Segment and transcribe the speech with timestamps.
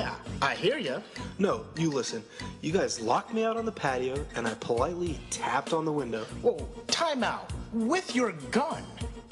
[0.00, 1.02] Yeah, I hear you.
[1.38, 2.24] No, you listen.
[2.62, 6.24] You guys locked me out on the patio, and I politely tapped on the window.
[6.40, 7.52] Whoa, time out.
[7.74, 8.82] With your gun.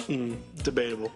[0.03, 1.11] Hmm, debatable.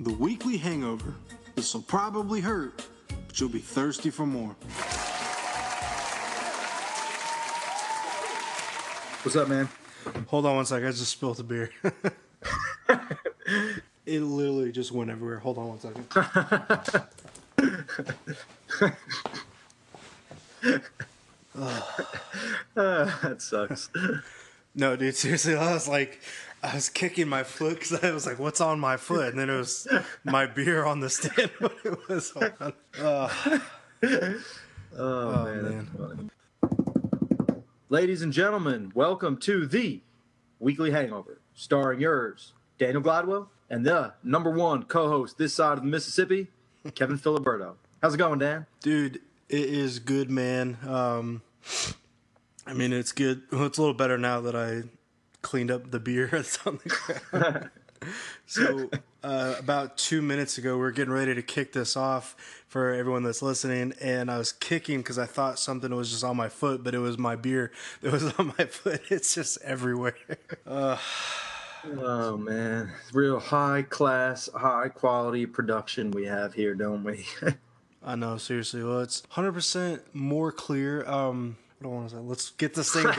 [0.00, 1.14] The weekly hangover.
[1.54, 2.84] This will probably hurt,
[3.28, 4.56] but you'll be thirsty for more.
[9.22, 9.68] What's up, man?
[10.26, 10.82] Hold on one sec.
[10.82, 11.70] I just spilled the beer.
[14.06, 15.38] it literally just went everywhere.
[15.38, 17.06] Hold on one second.
[22.74, 23.90] that sucks.
[24.74, 26.20] No, dude, seriously, I was like,
[26.62, 29.50] I was kicking my foot because I was like, "What's on my foot?" And then
[29.50, 29.86] it was
[30.24, 31.50] my beer on the stand.
[31.60, 32.72] But it was on.
[33.00, 33.62] Oh,
[34.98, 36.30] Oh, man, man.
[37.88, 40.00] Ladies and gentlemen, welcome to the
[40.58, 45.90] Weekly Hangover, starring yours, Daniel Gladwell, and the number one co-host this side of the
[45.90, 46.48] Mississippi,
[46.90, 47.74] Kevin Filiberto.
[48.02, 48.66] How's it going, Dan?
[48.82, 49.16] dude,
[49.48, 50.76] it is good, man.
[50.86, 51.42] Um,
[52.66, 53.42] I mean, it's good.
[53.50, 54.82] Well, it's a little better now that I
[55.42, 56.88] cleaned up the beer that's on the
[57.30, 57.70] ground.
[58.46, 58.90] so,
[59.22, 62.36] uh, about two minutes ago, we are getting ready to kick this off
[62.68, 66.36] for everyone that's listening, and I was kicking because I thought something was just on
[66.36, 69.02] my foot, but it was my beer that was on my foot.
[69.08, 70.16] It's just everywhere.
[70.66, 70.98] Uh,
[71.98, 77.26] Oh man, real high class, high quality production we have here, don't we?
[78.04, 78.82] I know, seriously.
[78.82, 81.06] Well, it's 100% more clear.
[81.08, 82.22] Um, what do I want to say?
[82.22, 83.06] Let's get this thing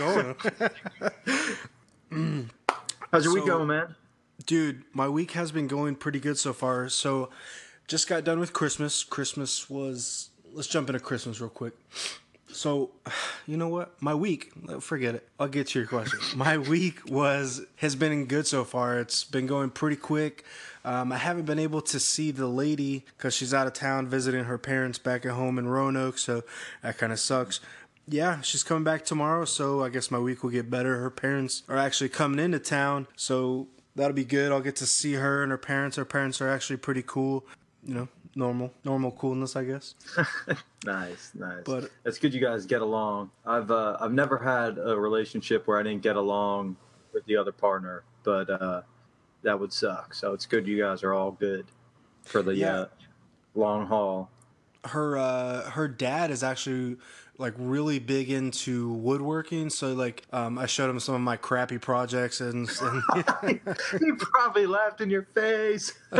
[2.10, 2.50] going.
[3.12, 3.96] How's your week going, man?
[4.46, 6.90] Dude, my week has been going pretty good so far.
[6.90, 7.30] So,
[7.88, 9.04] just got done with Christmas.
[9.04, 10.30] Christmas was.
[10.54, 11.74] Let's jump into Christmas real quick.
[12.52, 12.92] So,
[13.48, 14.02] you know what?
[14.02, 15.28] My week, forget it.
[15.40, 16.20] I'll get to your question.
[16.36, 19.00] My week was has been good so far.
[19.00, 20.44] It's been going pretty quick.
[20.86, 24.46] Um, I haven't been able to see the lady because she's out of town visiting
[24.46, 26.18] her parents back at home in Roanoke.
[26.18, 26.44] So
[26.82, 27.60] that kind of sucks.
[28.08, 30.98] Yeah, she's coming back tomorrow, so I guess my week will get better.
[31.00, 33.68] Her parents are actually coming into town, so
[33.98, 34.54] that'll be good.
[34.54, 35.98] I'll get to see her and her parents.
[35.98, 37.46] Her parents are actually pretty cool.
[37.84, 39.96] You know, normal, normal coolness, I guess.
[40.86, 41.64] Nice, nice.
[41.66, 43.32] But- it's good you guys get along.
[43.46, 46.78] I've uh, I've never had a relationship where I didn't get along
[47.14, 48.82] with the other partner, but uh,
[49.42, 50.14] that would suck.
[50.14, 51.66] So it's good you guys are all good
[52.24, 52.76] for the Yeah.
[52.82, 52.86] uh,
[53.56, 54.30] long haul.
[54.86, 56.96] her uh her dad is actually
[57.38, 59.70] like really big into woodworking.
[59.70, 63.60] So like um i showed him some of my crappy projects and, and
[64.00, 65.94] he probably laughed in your face.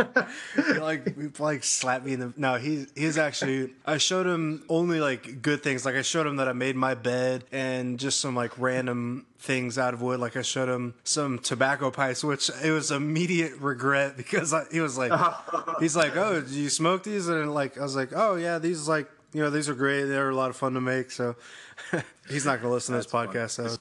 [0.54, 4.64] he, like he, like slapped me in the no he he's actually i showed him
[4.68, 5.84] only like good things.
[5.84, 9.78] Like i showed him that i made my bed and just some like random things
[9.78, 10.20] out of wood.
[10.20, 14.80] Like i showed him some tobacco pipes which it was immediate regret because I, he
[14.80, 15.12] was like
[15.80, 17.28] he's like oh do you smoke these?
[17.28, 20.30] And like i was like oh yeah these like you know these are great they're
[20.30, 21.36] a lot of fun to make so
[22.28, 23.76] he's not gonna listen to this podcast so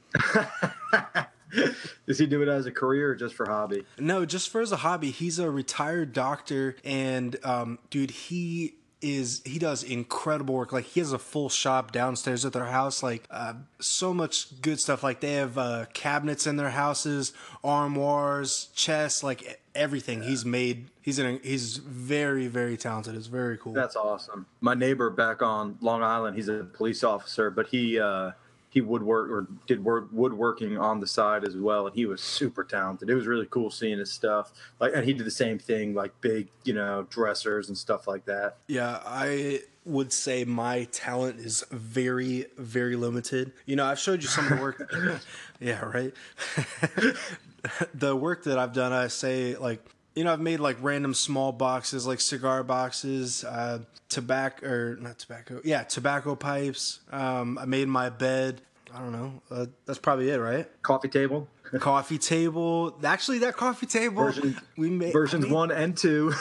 [2.06, 3.86] Does he do it as a career or just for hobby?
[3.98, 5.12] No, just for as a hobby.
[5.12, 10.74] He's a retired doctor, and um, dude, he is he does incredible work.
[10.74, 13.04] Like he has a full shop downstairs at their house.
[13.04, 15.04] Like uh, so much good stuff.
[15.04, 20.24] Like they have uh, cabinets in their houses, armoires, chests, like everything.
[20.24, 20.90] He's made.
[21.02, 21.26] He's in.
[21.26, 23.16] A, he's very very talented.
[23.16, 23.74] It's very cool.
[23.74, 24.48] That's awesome.
[24.62, 28.32] My neighbor back on Long Island, he's a police officer, but he uh,
[28.78, 32.22] he would work or did work woodworking on the side as well, and he was
[32.22, 33.10] super talented.
[33.10, 34.52] It was really cool seeing his stuff.
[34.80, 38.26] Like, and he did the same thing, like big, you know, dressers and stuff like
[38.26, 38.58] that.
[38.68, 43.52] Yeah, I would say my talent is very, very limited.
[43.66, 44.94] You know, I've showed you some of the work.
[45.60, 46.14] yeah, right.
[47.96, 49.84] the work that I've done, I say like,
[50.18, 53.80] you know, I've made like random small boxes, like cigar boxes, uh,
[54.10, 55.62] tobacco or not tobacco.
[55.64, 57.02] Yeah, tobacco pipes.
[57.12, 58.62] Um, I made my bed.
[58.98, 59.42] I don't know.
[59.52, 60.68] Uh, that's probably it, right?
[60.82, 61.48] Coffee table
[61.80, 62.98] Coffee table.
[63.04, 66.34] Actually, that coffee table Version- we made versions I made- one and two.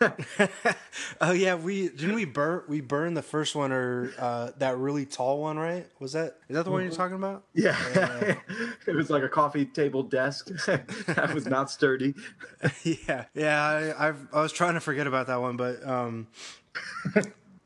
[1.20, 5.04] oh yeah, we didn't we burn we burned the first one or uh, that really
[5.06, 5.86] tall one, right?
[6.00, 7.44] Was that is that the one you're talking about?
[7.54, 7.76] yeah,
[8.86, 12.14] it was like a coffee table desk that was not sturdy.
[12.82, 13.62] yeah, yeah.
[13.98, 16.26] I, I've, I was trying to forget about that one, but um,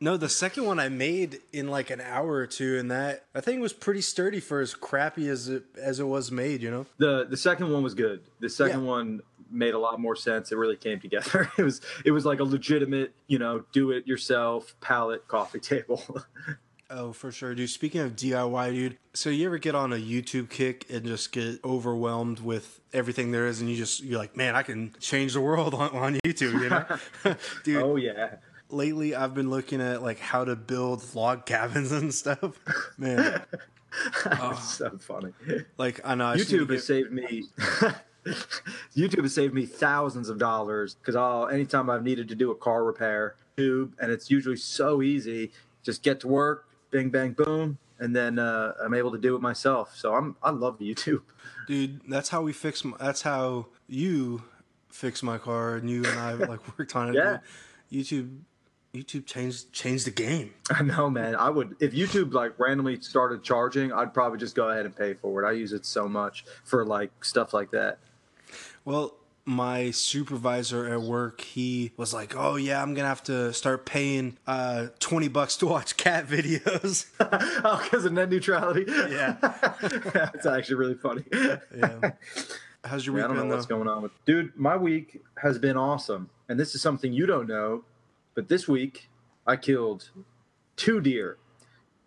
[0.00, 3.44] no, the second one I made in like an hour or two, and that that
[3.44, 6.62] thing was pretty sturdy for as crappy as it as it was made.
[6.62, 6.87] You know?
[6.98, 8.20] the the second one was good.
[8.40, 8.88] The second Yeah.
[8.90, 9.20] one
[9.50, 10.50] made a lot more sense.
[10.52, 11.50] It really came together.
[11.58, 16.02] It was it was like a legitimate, you know, do it yourself pallet coffee table.
[16.88, 17.69] Oh, for sure, dude.
[17.69, 18.99] Speaking of DIY, dude.
[19.12, 23.49] So you ever get on a YouTube kick and just get overwhelmed with everything there
[23.49, 26.52] is, and you just you're like, man, I can change the world on, on YouTube,
[26.62, 27.34] you know?
[27.64, 28.37] dude, oh yeah.
[28.70, 32.58] Lately I've been looking at like how to build log cabins and stuff.
[32.98, 33.42] Man,
[34.26, 35.32] It's so funny.
[35.78, 37.44] like I know I just need to YouTube has saved me.
[38.96, 42.54] YouTube has saved me thousands of dollars because I'll anytime I've needed to do a
[42.54, 45.52] car repair, tube, and it's usually so easy.
[45.82, 49.42] Just get to work, bing bang boom, and then uh, I'm able to do it
[49.42, 49.94] myself.
[49.96, 51.22] So I'm I love YouTube.
[51.68, 52.00] dude.
[52.08, 52.84] That's how we fix.
[52.84, 54.42] My, that's how you
[54.90, 57.14] fix my car, and you and I like worked on it.
[57.14, 57.38] Yeah.
[57.92, 58.38] YouTube,
[58.96, 60.54] YouTube changed changed the game.
[60.70, 61.34] I know, man.
[61.37, 65.14] I would if YouTube like randomly started charging, I'd probably just go ahead and pay
[65.14, 65.46] for it.
[65.46, 67.98] I use it so much for like stuff like that.
[68.84, 69.14] Well,
[69.48, 74.38] my supervisor at work, he was like, "Oh yeah, I'm gonna have to start paying
[74.46, 78.84] uh, twenty bucks to watch cat videos." oh, because of net neutrality.
[78.88, 79.37] yeah,
[79.81, 81.25] That's actually really funny.
[81.32, 82.12] yeah.
[82.84, 84.56] How's your Yeah, week I don't know been what's going on with dude.
[84.56, 87.84] My week has been awesome, and this is something you don't know,
[88.36, 89.08] but this week
[89.46, 90.10] I killed
[90.76, 91.38] two deer.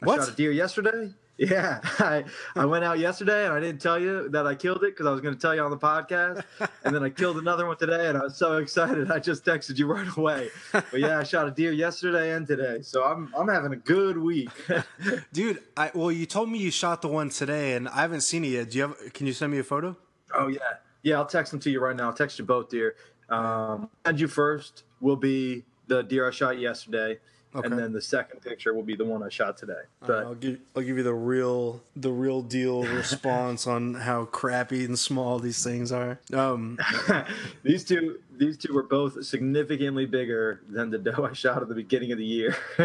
[0.01, 0.19] I What?
[0.21, 1.11] shot a deer yesterday.
[1.41, 4.91] Yeah, I I went out yesterday and I didn't tell you that I killed it
[4.91, 6.43] because I was going to tell you on the podcast,
[6.83, 9.77] and then I killed another one today, and I was so excited I just texted
[9.77, 10.49] you right away.
[10.73, 14.17] But yeah, I shot a deer yesterday and today, so I'm I'm having a good
[14.17, 14.49] week.
[15.31, 18.43] Dude, I well, you told me you shot the one today, and I haven't seen
[18.43, 18.71] it yet.
[18.71, 19.13] Do you have?
[19.13, 19.95] Can you send me a photo?
[20.35, 20.59] Oh yeah,
[21.03, 21.15] yeah.
[21.15, 22.07] I'll text them to you right now.
[22.07, 22.95] I'll text you both, dear.
[23.29, 27.17] Um, and you first will be the deer I shot yesterday,
[27.55, 27.65] Okay.
[27.67, 29.81] and then the second picture will be the one I shot today.
[30.05, 34.85] But I'll give I'll give you the real the real deal response on how crappy
[34.85, 36.19] and small these things are.
[36.31, 36.77] Um,
[37.63, 41.75] these two, these two were both significantly bigger than the doe I shot at the
[41.75, 42.55] beginning of the year.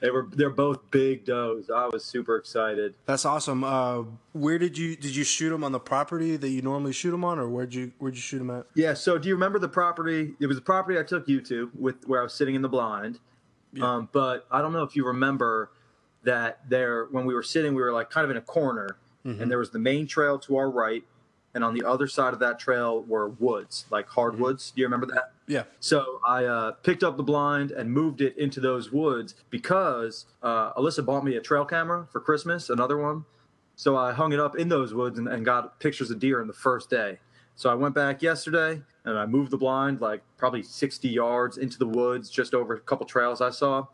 [0.00, 1.68] they were, they're both big does.
[1.68, 2.94] I was super excited.
[3.04, 3.64] that's awesome.
[3.64, 7.10] Uh, where did you did you shoot them on the property that you normally shoot
[7.10, 8.66] them on, or where'd you where'd you shoot them at?
[8.74, 8.94] Yeah.
[8.94, 10.34] So, do you remember the property?
[10.40, 12.68] It was the property I took you to with where I was sitting in the
[12.68, 13.18] blind.
[13.82, 15.72] Um, but I don't know if you remember
[16.22, 19.50] that there when we were sitting, we were like kind of in a corner, and
[19.50, 21.02] there was the main trail to our right,
[21.54, 24.72] and on the other side of that trail were woods, like hardwoods.
[24.72, 25.32] Do you remember that?
[25.46, 25.64] Yeah.
[25.80, 30.72] So I uh, picked up the blind and moved it into those woods because uh,
[30.74, 33.24] Alyssa bought me a trail camera for Christmas, another one.
[33.76, 36.46] So I hung it up in those woods and, and got pictures of deer in
[36.46, 37.18] the first day.
[37.56, 41.78] So I went back yesterday and I moved the blind like probably 60 yards into
[41.78, 43.86] the woods, just over a couple trails I saw.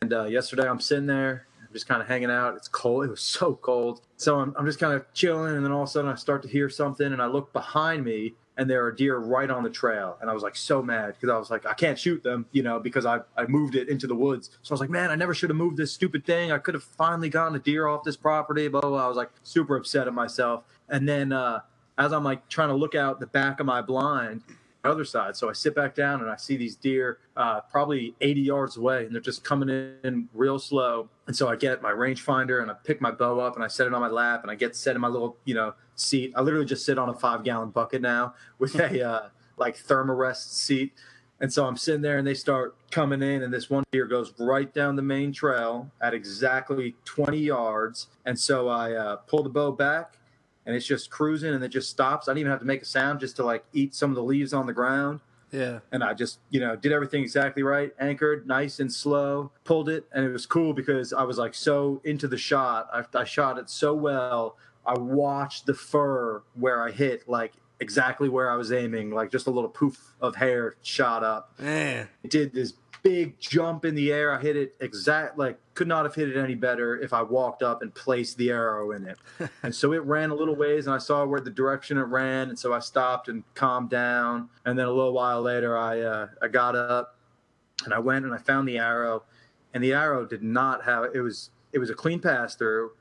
[0.00, 2.54] And uh, yesterday I'm sitting there, I'm just kind of hanging out.
[2.54, 3.04] It's cold.
[3.04, 4.02] It was so cold.
[4.18, 5.56] So I'm, I'm just kind of chilling.
[5.56, 8.04] And then all of a sudden I start to hear something and I look behind
[8.04, 10.18] me and there are deer right on the trail.
[10.20, 12.62] And I was like so mad because I was like, I can't shoot them, you
[12.62, 14.50] know, because I, I moved it into the woods.
[14.60, 16.52] So I was like, man, I never should have moved this stupid thing.
[16.52, 18.68] I could have finally gotten a deer off this property.
[18.68, 19.04] Blah, blah, blah.
[19.06, 20.64] I was like super upset at myself.
[20.90, 21.60] And then uh,
[21.96, 24.42] as I'm like trying to look out the back of my blind,
[24.84, 25.36] other side.
[25.36, 29.06] So I sit back down and I see these deer uh, probably 80 yards away
[29.06, 31.08] and they're just coming in real slow.
[31.26, 33.86] And so I get my rangefinder and I pick my bow up and I set
[33.86, 36.32] it on my lap and I get set in my little, you know, seat.
[36.34, 40.52] I literally just sit on a five gallon bucket now with a uh, like thermarest
[40.52, 40.92] seat.
[41.40, 44.32] And so I'm sitting there and they start coming in and this one deer goes
[44.38, 48.08] right down the main trail at exactly 20 yards.
[48.26, 50.18] And so I uh, pull the bow back
[50.66, 52.28] and it's just cruising and it just stops.
[52.28, 54.22] I didn't even have to make a sound just to like eat some of the
[54.22, 55.20] leaves on the ground.
[55.50, 55.80] Yeah.
[55.92, 60.06] And I just, you know, did everything exactly right, anchored nice and slow, pulled it.
[60.12, 62.88] And it was cool because I was like so into the shot.
[62.92, 64.56] I, I shot it so well.
[64.86, 69.46] I watched the fur where I hit, like exactly where I was aiming, like just
[69.46, 72.08] a little poof of hair shot up Man.
[72.22, 74.32] it did this big jump in the air.
[74.32, 77.62] I hit it exact like could not have hit it any better if I walked
[77.62, 79.18] up and placed the arrow in it.
[79.62, 82.48] and so it ran a little ways and I saw where the direction it ran
[82.50, 84.50] and so I stopped and calmed down.
[84.64, 87.16] And then a little while later I uh, I got up
[87.84, 89.24] and I went and I found the arrow
[89.74, 92.92] and the arrow did not have it was it was a clean pass through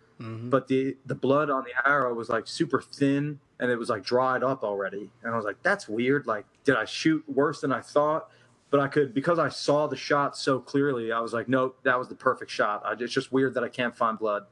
[0.50, 4.04] but the the blood on the arrow was like super thin and it was like
[4.04, 5.10] dried up already.
[5.24, 6.28] And i was like that's weird.
[6.28, 8.30] Like did i shoot worse than i thought
[8.72, 12.00] but i could because i saw the shot so clearly i was like nope that
[12.00, 12.82] was the perfect shot.
[12.86, 14.44] I, it's just weird that i can't find blood.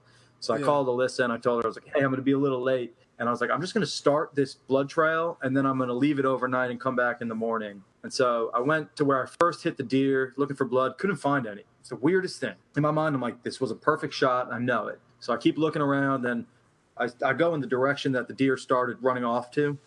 [0.42, 0.66] So i Yeah.
[0.66, 2.38] called alyssa and i told her i was like hey i'm going to be a
[2.38, 2.96] little late.
[3.18, 5.78] And i was like i'm just going to start this blood trail and then i'm
[5.78, 7.84] going to leave it overnight and come back in the morning.
[8.04, 11.18] And so i went to where i first hit the deer looking for blood couldn't
[11.18, 11.64] find any.
[11.80, 12.56] It's the weirdest thing.
[12.76, 14.52] In my mind i'm like this was a perfect shot.
[14.54, 15.00] I know it.
[15.22, 16.46] So I keep looking around, and
[16.98, 19.78] I, I go in the direction that the deer started running off to.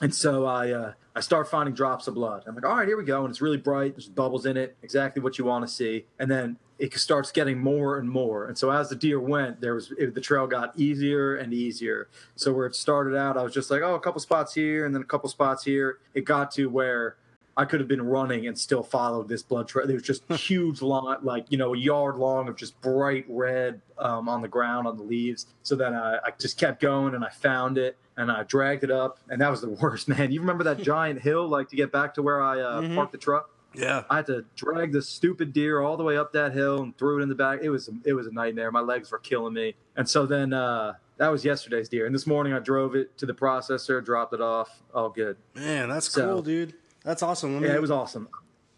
[0.00, 2.44] And so I uh, I start finding drops of blood.
[2.46, 3.96] I'm like, all right, here we go, and it's really bright.
[3.96, 6.04] There's bubbles in it, exactly what you want to see.
[6.20, 8.46] And then it starts getting more and more.
[8.46, 12.08] And so as the deer went, there was it, the trail got easier and easier.
[12.36, 14.94] So where it started out, I was just like, oh, a couple spots here, and
[14.94, 15.98] then a couple spots here.
[16.14, 17.16] It got to where
[17.56, 19.88] I could have been running and still followed this blood trail.
[19.88, 23.80] There was just huge line, like you know, a yard long of just bright red
[23.98, 25.46] um, on the ground on the leaves.
[25.64, 28.90] So then I, I just kept going and I found it and I dragged it
[28.90, 30.30] up, and that was the worst, man.
[30.30, 33.18] You remember that giant hill, like to get back to where I uh, parked the
[33.18, 33.48] truck?
[33.74, 34.04] Yeah.
[34.10, 37.18] I had to drag the stupid deer all the way up that hill and threw
[37.20, 37.60] it in the back.
[37.62, 38.70] It was it was a nightmare.
[38.72, 39.74] My legs were killing me.
[39.94, 42.06] And so then uh, that was yesterday's deer.
[42.06, 44.82] And this morning I drove it to the processor, dropped it off.
[44.94, 45.36] All good.
[45.54, 46.74] Man, that's So- cool, dude.
[47.04, 47.52] That's awesome.
[47.54, 48.28] Let me, Yeah, it was awesome.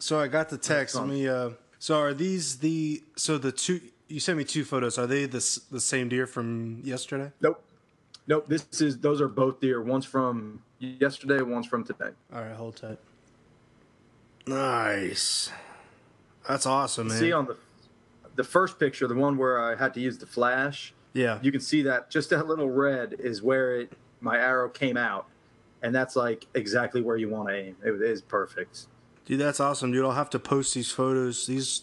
[0.00, 0.94] So I got the text.
[0.96, 1.26] Let me.
[1.28, 3.02] Uh, so are these the?
[3.16, 4.98] So the two you sent me two photos.
[4.98, 7.30] Are they the the same deer from yesterday?
[7.40, 7.62] Nope.
[8.26, 8.46] Nope.
[8.48, 9.82] This is those are both deer.
[9.82, 12.10] One's from yesterday, one's from today.
[12.32, 12.98] All right, hold tight.
[14.46, 15.50] Nice.
[16.48, 17.18] That's awesome, man.
[17.18, 17.56] See on the
[18.36, 21.38] the first picture, the one where I had to use the flash, yeah.
[21.42, 25.26] you can see that just that little red is where it my arrow came out.
[25.82, 27.76] And that's like exactly where you want to aim.
[27.82, 28.86] It is perfect.
[29.24, 30.04] Dude, that's awesome, dude.
[30.04, 31.46] I'll have to post these photos.
[31.46, 31.82] These,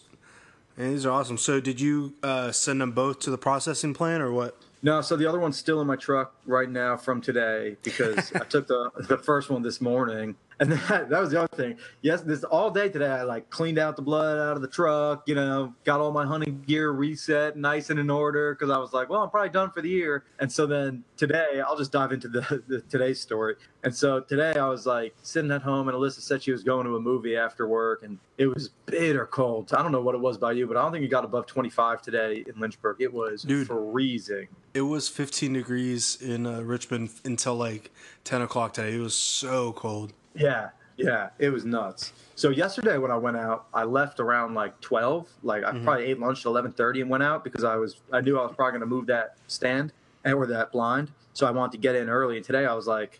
[0.76, 1.38] man, these are awesome.
[1.38, 4.62] So, did you uh, send them both to the processing plant or what?
[4.82, 8.40] No, so the other one's still in my truck right now from today because I
[8.40, 11.78] took the the first one this morning, and that that was the other thing.
[12.02, 15.24] Yes, this all day today I like cleaned out the blood out of the truck,
[15.28, 18.94] you know, got all my hunting gear reset, nice and in order because I was
[18.94, 20.24] like, well, I'm probably done for the year.
[20.40, 23.56] And so then today I'll just dive into the, the today's story.
[23.84, 26.86] And so today I was like sitting at home, and Alyssa said she was going
[26.86, 29.74] to a movie after work, and it was bitter cold.
[29.74, 31.46] I don't know what it was by you, but I don't think it got above
[31.46, 32.98] 25 today in Lynchburg.
[33.00, 33.68] It was Dude.
[33.68, 34.48] freezing.
[34.74, 37.92] It was 15 degrees in uh, Richmond until like
[38.26, 38.96] 10 o'clock today.
[38.96, 40.14] It was so cold.
[40.36, 42.14] Yeah, yeah, it was nuts.
[42.36, 45.28] So yesterday when I went out, I left around like twelve.
[45.44, 45.84] Like I mm-hmm.
[45.84, 48.44] probably ate lunch at eleven thirty and went out because I was I knew I
[48.44, 49.94] was probably going to move that stand
[50.24, 51.12] and or that blind.
[51.34, 52.38] So I wanted to get in early.
[52.38, 53.20] And today I was like,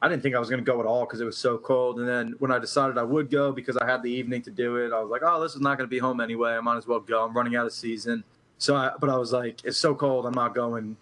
[0.00, 1.98] I didn't think I was going to go at all because it was so cold.
[1.98, 4.76] And then when I decided I would go because I had the evening to do
[4.76, 6.52] it, I was like, oh, this is not going to be home anyway.
[6.52, 7.24] I might as well go.
[7.24, 8.22] I'm running out of season.
[8.58, 10.24] So, I, but I was like, it's so cold.
[10.24, 10.96] I'm not going.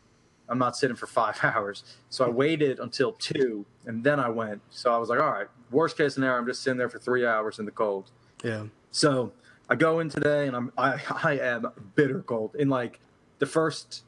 [0.48, 1.84] I'm not sitting for five hours.
[2.10, 4.62] So I waited until two, and then I went.
[4.70, 7.26] So I was like, all right, worst case scenario, I'm just sitting there for three
[7.26, 8.10] hours in the cold.
[8.44, 8.66] Yeah.
[8.90, 9.32] So
[9.68, 12.54] I go in today, and I'm I, I am bitter cold.
[12.56, 13.00] In like
[13.38, 14.04] the first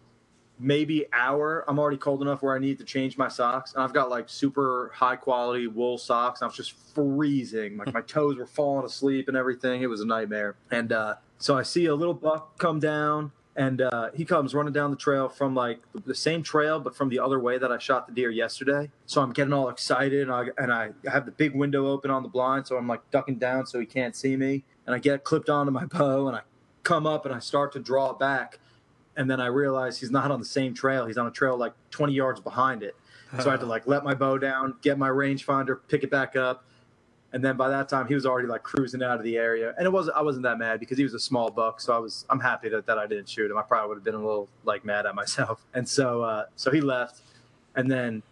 [0.61, 3.93] maybe hour, I'm already cold enough where I need to change my socks, and I've
[3.93, 6.41] got like super high quality wool socks.
[6.41, 9.83] And I was just freezing, like my toes were falling asleep and everything.
[9.83, 10.57] It was a nightmare.
[10.71, 13.33] And uh, so I see a little buck come down.
[13.59, 17.09] And uh, he comes running down the trail from like the same trail, but from
[17.09, 18.89] the other way that I shot the deer yesterday.
[19.05, 22.23] So I'm getting all excited, and I, and I have the big window open on
[22.23, 24.63] the blind, so I'm like ducking down so he can't see me.
[24.87, 26.43] And I get clipped onto my bow, and I
[26.85, 28.61] come up and I start to draw back,
[29.17, 31.07] and then I realize he's not on the same trail.
[31.07, 32.95] He's on a trail like 20 yards behind it.
[33.43, 36.37] So I had to like let my bow down, get my rangefinder, pick it back
[36.37, 36.65] up,
[37.33, 39.75] and then by that time he was already like cruising out of the area.
[39.77, 41.99] And it wasn't I wasn't that mad because he was a small buck, so I
[41.99, 43.59] was I'm happy that, that I didn't shoot him.
[43.59, 45.65] I probably would have been a little like mad at myself.
[45.75, 47.21] And so uh, so he left,
[47.77, 48.23] and then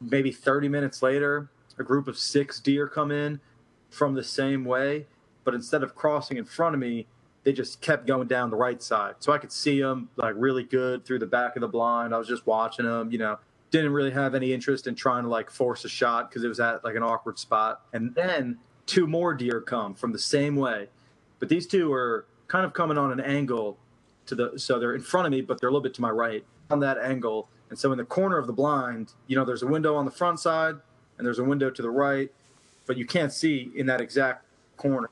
[0.00, 3.40] maybe 30 minutes later, a group of six deer come in
[3.90, 5.06] from the same way,
[5.44, 7.06] but instead of crossing in front of me,
[7.44, 9.16] they just kept going down the right side.
[9.20, 12.14] So I could see them like really good through the back of the blind.
[12.14, 13.38] I was just watching them, you know,
[13.74, 16.60] didn't really have any interest in trying to like force a shot because it was
[16.60, 17.82] at like an awkward spot.
[17.92, 20.86] And then two more deer come from the same way.
[21.40, 23.76] But these two are kind of coming on an angle
[24.26, 26.10] to the so they're in front of me, but they're a little bit to my
[26.10, 27.48] right on that angle.
[27.68, 30.12] And so in the corner of the blind, you know, there's a window on the
[30.12, 30.76] front side
[31.18, 32.30] and there's a window to the right,
[32.86, 35.10] but you can't see in that exact corner.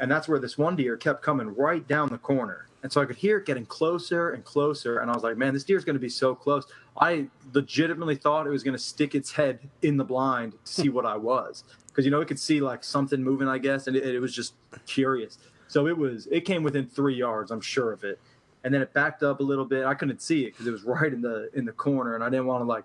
[0.00, 2.66] And that's where this one deer kept coming right down the corner.
[2.82, 4.98] And so I could hear it getting closer and closer.
[4.98, 6.64] And I was like, man, this deer's going to be so close.
[6.98, 10.88] I legitimately thought it was going to stick its head in the blind to see
[10.96, 11.64] what I was.
[11.88, 13.86] Because, you know, it could see like something moving, I guess.
[13.86, 14.54] And it, it was just
[14.86, 15.38] curious.
[15.68, 18.18] So it was, it came within three yards, I'm sure of it.
[18.64, 19.84] And then it backed up a little bit.
[19.84, 22.28] I couldn't see it because it was right in the in the corner, and I
[22.28, 22.84] didn't want to like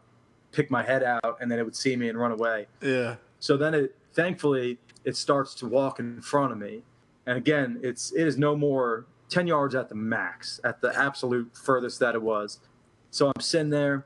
[0.53, 2.67] pick my head out, and then it would see me and run away.
[2.81, 3.15] Yeah.
[3.41, 6.83] So then it thankfully it starts to walk in front of me.
[7.25, 11.55] And again, it's it is no more 10 yards at the max, at the absolute
[11.57, 12.59] furthest that it was.
[13.09, 14.05] So I'm sitting there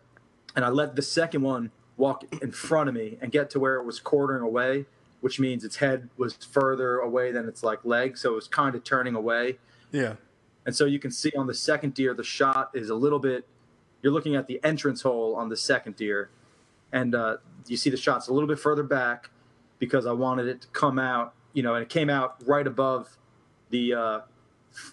[0.55, 3.75] and I let the second one walk in front of me and get to where
[3.75, 4.85] it was quartering away,
[5.21, 8.73] which means its head was further away than its like leg, so it was kind
[8.75, 9.57] of turning away.
[9.91, 10.15] Yeah.
[10.65, 13.45] And so you can see on the second deer, the shot is a little bit.
[14.01, 16.29] You're looking at the entrance hole on the second deer,
[16.91, 19.29] and uh, you see the shot's a little bit further back
[19.77, 23.17] because I wanted it to come out, you know, and it came out right above
[23.69, 24.19] the uh,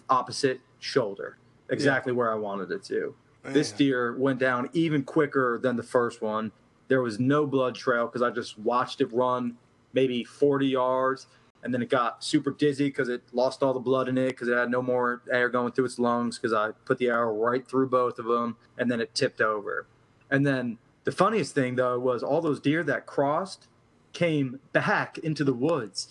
[0.09, 1.37] opposite shoulder,
[1.69, 3.15] exactly where I wanted it to.
[3.43, 6.51] This deer went down even quicker than the first one.
[6.89, 9.57] There was no blood trail because I just watched it run
[9.93, 11.31] maybe 40 yards, and
[11.63, 14.47] and then it got super dizzy because it lost all the blood in it because
[14.47, 17.67] it had no more air going through its lungs because I put the arrow right
[17.67, 19.85] through both of them, and then it tipped over.
[20.29, 23.67] And then the funniest thing though was all those deer that crossed
[24.13, 26.07] came back into the woods.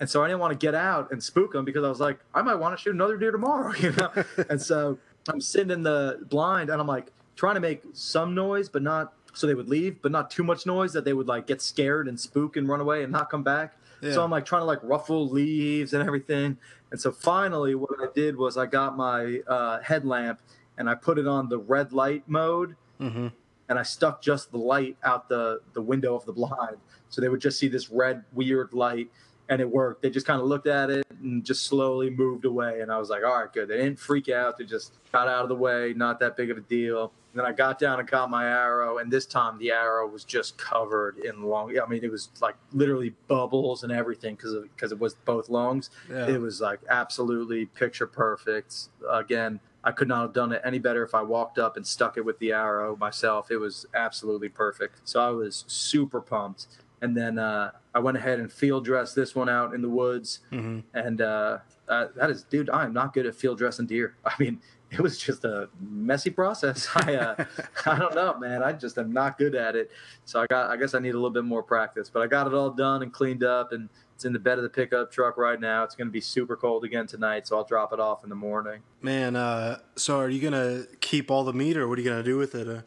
[0.00, 2.18] And so I didn't want to get out and spook them because I was like,
[2.34, 4.10] I might want to shoot another deer tomorrow, you know?
[4.50, 4.98] and so
[5.28, 9.14] I'm sitting in the blind and I'm like trying to make some noise, but not
[9.32, 12.08] so they would leave, but not too much noise that they would like get scared
[12.08, 13.76] and spook and run away and not come back.
[14.02, 14.12] Yeah.
[14.12, 16.58] So I'm like trying to like ruffle leaves and everything.
[16.90, 20.40] And so finally, what I did was I got my uh, headlamp
[20.78, 23.28] and I put it on the red light mode Mm-hmm.
[23.68, 26.78] and I stuck just the light out the the window of the blind,
[27.10, 29.10] so they would just see this red weird light,
[29.48, 30.02] and it worked.
[30.02, 33.10] They just kind of looked at it and just slowly moved away, and I was
[33.10, 33.68] like, all right, good.
[33.68, 34.58] They didn't freak out.
[34.58, 37.12] They just got out of the way, not that big of a deal.
[37.32, 40.24] And then I got down and got my arrow, and this time the arrow was
[40.24, 41.78] just covered in long.
[41.78, 45.90] I mean, it was like literally bubbles and everything because because it was both lungs.
[46.10, 46.28] Yeah.
[46.28, 48.88] It was like absolutely picture perfect.
[49.10, 52.16] Again, I could not have done it any better if I walked up and stuck
[52.16, 53.50] it with the arrow myself.
[53.50, 55.00] It was absolutely perfect.
[55.04, 56.66] So I was super pumped.
[57.02, 60.40] And then uh, I went ahead and field dressed this one out in the woods.
[60.52, 60.82] Mhm.
[60.94, 64.16] And uh, uh, that is, dude, I am not good at field dressing deer.
[64.24, 64.60] I mean,
[64.90, 66.88] it was just a messy process.
[66.94, 67.44] I, uh,
[67.86, 68.62] I don't know, man.
[68.62, 69.90] I just am not good at it.
[70.24, 72.08] So I got, I guess I need a little bit more practice.
[72.08, 74.62] But I got it all done and cleaned up, and it's in the bed of
[74.64, 75.82] the pickup truck right now.
[75.84, 78.36] It's going to be super cold again tonight, so I'll drop it off in the
[78.36, 78.80] morning.
[79.02, 82.22] Man, uh, so are you gonna keep all the meat, or what are you gonna
[82.22, 82.66] do with it?
[82.66, 82.80] Uh,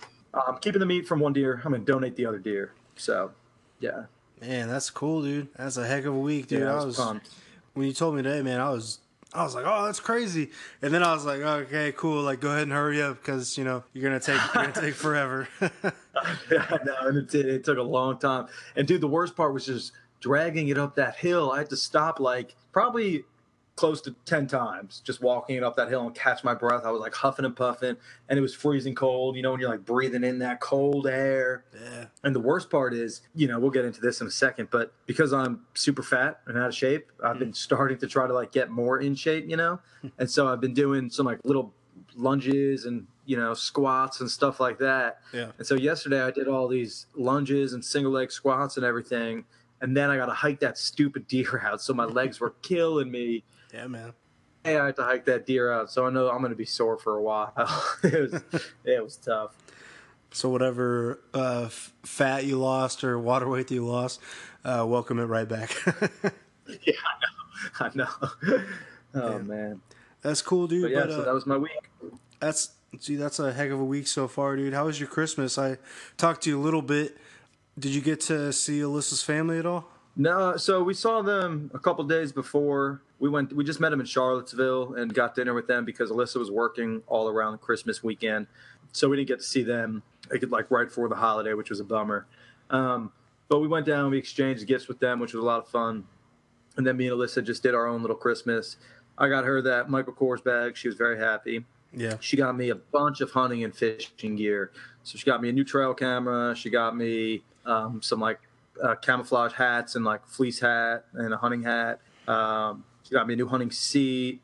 [0.47, 1.61] I'm keeping the meat from one deer.
[1.63, 2.73] I'm going to donate the other deer.
[2.95, 3.31] So,
[3.79, 4.03] yeah,
[4.41, 5.47] man, that's cool, dude.
[5.55, 6.61] That's a heck of a week, dude.
[6.61, 7.29] yeah, I I was pumped.
[7.73, 8.59] when you told me today, man.
[8.59, 8.99] I was.
[9.31, 10.49] I was like, oh, that's crazy,
[10.81, 12.23] and then I was like, okay, cool.
[12.23, 14.95] Like, go ahead and hurry up because you know you're gonna take you're gonna take
[14.95, 15.47] forever.
[15.61, 18.47] know, and it, did- it took a long time.
[18.75, 21.51] And dude, the worst part was just dragging it up that hill.
[21.51, 23.23] I had to stop like probably
[23.79, 26.83] close to ten times, just walking it up that hill and catch my breath.
[26.83, 27.95] I was like huffing and puffing,
[28.27, 29.37] and it was freezing cold.
[29.37, 31.63] You know, when you're like breathing in that cold air.
[31.73, 34.69] yeah, And the worst part is, you know, we'll get into this in a second,
[34.69, 37.39] but because I'm super fat and out of shape, I've hmm.
[37.39, 39.79] been starting to try to like get more in shape, you know?
[40.01, 40.07] Hmm.
[40.19, 41.73] And so I've been doing some like little
[42.15, 45.19] lunges and, you know, squats and stuff like that.
[45.33, 45.51] yeah.
[45.57, 49.45] And so yesterday I did all these lunges and single leg squats and everything.
[49.81, 51.81] And then I got to hike that stupid deer out.
[51.81, 53.43] So my legs were killing me.
[53.73, 54.13] Yeah, man.
[54.63, 55.91] Hey, I had to hike that deer out.
[55.91, 57.53] So I know I'm going to be sore for a while.
[58.03, 58.41] it was,
[58.83, 59.55] it was tough.
[60.31, 64.19] So whatever uh, f- fat you lost or water weight that you lost,
[64.63, 65.75] uh, welcome it right back.
[66.83, 66.93] Yeah,
[67.79, 68.05] I know.
[68.19, 68.61] I know.
[69.15, 69.37] Oh Yeah.
[69.39, 69.81] man.
[70.21, 70.83] that's cool, dude.
[70.83, 71.71] But yeah, but, so uh, that was my week.
[72.39, 74.75] That's see, that's a heck of a week so far, dude.
[74.75, 75.57] How was your Christmas?
[75.57, 75.77] I
[76.17, 77.17] talked to you a little bit.
[77.79, 79.89] Did you get to see Alyssa's family at all?
[80.15, 83.01] No, so we saw them a couple days before.
[83.19, 83.53] We went.
[83.53, 87.01] We just met them in Charlottesville and got dinner with them because Alyssa was working
[87.07, 88.47] all around Christmas weekend,
[88.91, 91.79] so we didn't get to see them like like right before the holiday, which was
[91.79, 92.25] a bummer.
[92.69, 93.11] Um,
[93.47, 94.11] but we went down.
[94.11, 96.05] We exchanged gifts with them, which was a lot of fun.
[96.77, 98.77] And then me and Alyssa just did our own little Christmas.
[99.17, 100.77] I got her that Michael Kors bag.
[100.77, 101.65] She was very happy.
[101.91, 102.17] Yeah.
[102.19, 104.71] she got me a bunch of hunting and fishing gear.
[105.03, 106.55] So she got me a new trail camera.
[106.55, 108.39] She got me um, some like
[108.81, 111.99] uh, camouflage hats and like fleece hat and a hunting hat.
[112.27, 114.41] Um, she got me a new hunting seat.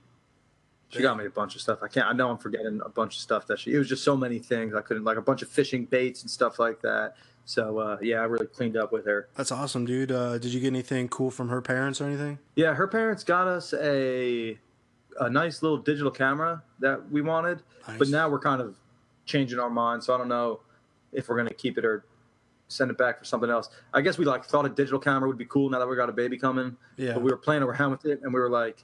[0.89, 1.79] She got me a bunch of stuff.
[1.83, 2.07] I can't.
[2.07, 3.73] I know I'm forgetting a bunch of stuff that she.
[3.73, 4.73] It was just so many things.
[4.73, 7.15] I couldn't like a bunch of fishing baits and stuff like that.
[7.43, 9.27] So uh, yeah, I really cleaned up with her.
[9.35, 10.11] That's awesome, dude.
[10.11, 12.39] Uh, did you get anything cool from her parents or anything?
[12.55, 14.57] Yeah, her parents got us a
[15.19, 17.97] a nice little digital camera that we wanted, Nice.
[17.99, 18.75] but now we're kind of
[19.25, 20.03] changing our mind.
[20.03, 20.61] So I don't know
[21.11, 22.05] if we're gonna keep it or
[22.67, 23.69] send it back for something else.
[23.93, 26.09] I guess we like thought a digital camera would be cool now that we got
[26.09, 26.75] a baby coming.
[26.97, 27.13] Yeah.
[27.13, 28.83] But we were playing around with it and we were like,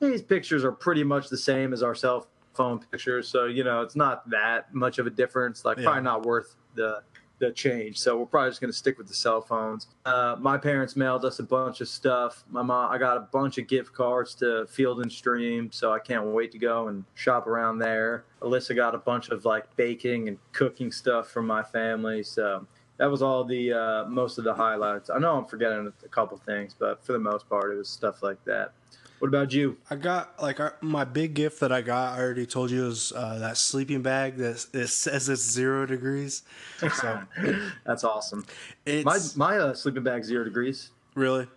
[0.00, 3.28] these pictures are pretty much the same as our cell phone pictures.
[3.28, 5.64] So, you know, it's not that much of a difference.
[5.64, 5.84] Like Yeah.
[5.84, 7.02] probably not worth the
[7.38, 7.98] the change.
[7.98, 9.86] So we're probably just gonna stick with the cell phones.
[10.04, 12.44] Uh, my parents mailed us a bunch of stuff.
[12.50, 16.00] My mom I got a bunch of gift cards to Field and Stream, so I
[16.00, 18.24] can't wait to go and shop around there.
[18.42, 22.22] Alyssa got a bunch of like baking and cooking stuff from my family.
[22.22, 22.66] So
[23.00, 25.08] that was all the uh, most of the highlights.
[25.08, 28.22] I know I'm forgetting a couple things, but for the most part, it was stuff
[28.22, 28.72] like that.
[29.20, 29.78] What about you?
[29.88, 32.18] I got like our, my big gift that I got.
[32.18, 36.42] I already told you was uh, that sleeping bag that it says it's zero degrees.
[36.78, 37.22] So
[37.86, 38.44] That's awesome.
[38.84, 40.90] it's My my uh, sleeping bag zero degrees.
[41.14, 41.48] really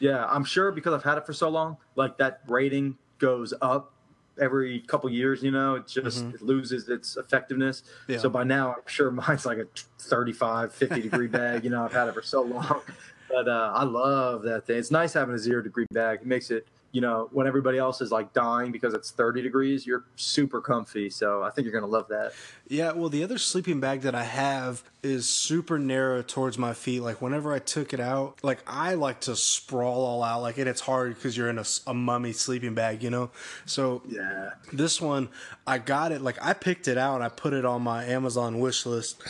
[0.00, 3.92] Yeah, I'm sure because I've had it for so long, like that rating goes up
[4.40, 5.42] every couple years.
[5.42, 7.82] You know, it just it loses its effectiveness.
[8.06, 8.18] Yeah.
[8.18, 9.66] So by now, I'm sure mine's like a
[9.98, 11.64] 35, 50 degree bag.
[11.64, 12.80] You know, I've had it for so long.
[13.28, 14.78] But uh, I love that thing.
[14.78, 16.20] It's nice having a zero degree bag.
[16.22, 19.86] It makes it, you know, when everybody else is like dying because it's 30 degrees,
[19.86, 21.10] you're super comfy.
[21.10, 22.32] So I think you're going to love that.
[22.66, 27.00] Yeah, well, the other sleeping bag that I have is super narrow towards my feet.
[27.00, 30.40] Like, whenever I took it out, like, I like to sprawl all out.
[30.40, 33.30] Like, and it's hard because you're in a, a mummy sleeping bag, you know?
[33.66, 34.52] So, Yeah.
[34.72, 35.28] this one,
[35.66, 38.60] I got it, like, I picked it out and I put it on my Amazon
[38.60, 39.22] wish list.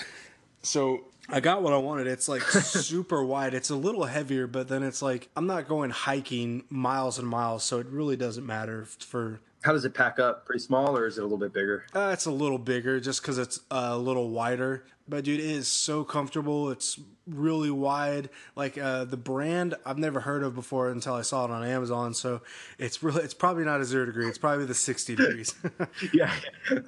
[0.62, 2.06] So, I got what I wanted.
[2.06, 3.52] It's like super wide.
[3.52, 7.64] It's a little heavier, but then it's like I'm not going hiking miles and miles,
[7.64, 10.46] so it really doesn't matter for How does it pack up?
[10.46, 11.84] Pretty small or is it a little bit bigger?
[11.94, 14.84] Uh, it's a little bigger just because it's a little wider.
[15.08, 16.70] But dude, it is so comfortable.
[16.70, 18.28] It's really wide.
[18.56, 22.12] Like uh, the brand I've never heard of before until I saw it on Amazon.
[22.14, 22.42] So
[22.78, 24.28] it's really it's probably not a zero degree.
[24.28, 25.54] It's probably the sixty degrees.
[26.12, 26.32] Yeah.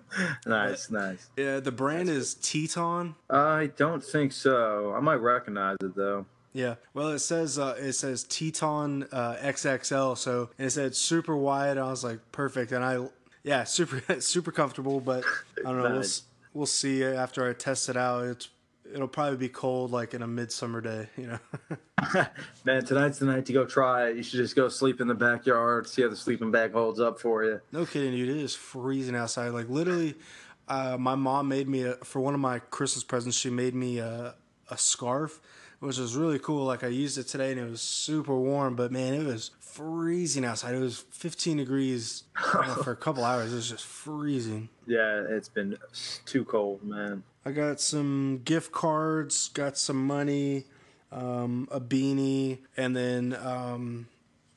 [0.46, 1.28] nice, nice.
[1.36, 3.14] yeah, the brand is Teton.
[3.28, 4.92] I don't think so.
[4.94, 6.26] I might recognize it though.
[6.52, 6.76] Yeah.
[6.94, 10.16] Well, it says uh, it says Teton uh, XXL.
[10.16, 11.78] So and it said super wide.
[11.78, 13.06] I was like perfect, and I
[13.42, 15.00] yeah super super comfortable.
[15.00, 15.24] But
[15.58, 15.90] I don't know.
[15.90, 16.04] We'll,
[16.54, 18.24] we'll see after I test it out.
[18.24, 18.48] It's
[18.92, 21.08] it'll probably be cold like in a midsummer day.
[21.16, 22.26] You know.
[22.64, 24.16] Man, tonight's the night to go try it.
[24.16, 27.20] You should just go sleep in the backyard, see how the sleeping bag holds up
[27.20, 27.60] for you.
[27.72, 28.28] No kidding, dude.
[28.28, 29.48] It is freezing outside.
[29.48, 30.14] Like literally,
[30.68, 33.36] uh, my mom made me a, for one of my Christmas presents.
[33.36, 34.34] She made me a,
[34.70, 35.40] a scarf,
[35.80, 36.64] which was really cool.
[36.64, 38.76] Like I used it today, and it was super warm.
[38.76, 40.74] But man, it was freezing outside.
[40.74, 43.52] It was 15 degrees uh, for a couple hours.
[43.52, 44.68] It was just freezing.
[44.86, 45.78] Yeah, it's been
[46.26, 47.22] too cold, man.
[47.44, 50.64] I got some gift cards, got some money,
[51.12, 54.08] um, a beanie, and then um,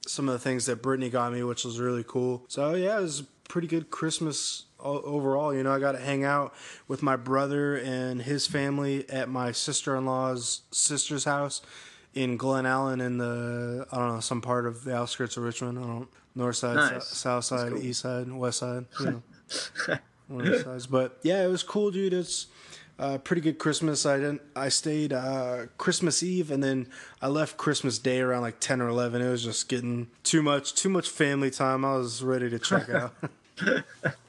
[0.08, 2.46] some of the things that Brittany got me, which was really cool.
[2.48, 5.54] So yeah, it was a pretty good Christmas overall.
[5.56, 6.54] You know, I got to hang out
[6.88, 11.62] with my brother and his family at my sister in law's sister's house
[12.14, 15.80] in Glen Allen in the I don't know some part of the outskirts of Richmond.
[15.80, 17.08] I don't north side, Nice.
[17.08, 17.82] sou- south side, cool.
[17.84, 18.86] east side, west side.
[19.00, 19.24] You know
[20.28, 20.88] one of the sides.
[20.88, 22.14] But yeah, it was cool, dude.
[22.14, 22.48] It's
[23.00, 24.06] uh, pretty good Christmas.
[24.06, 24.42] I didn't.
[24.56, 26.88] I stayed uh, Christmas Eve, and then
[27.22, 29.20] I left Christmas Day around like ten or eleven.
[29.22, 31.84] It was just getting too much, too much family time.
[31.84, 33.14] I was ready to check out.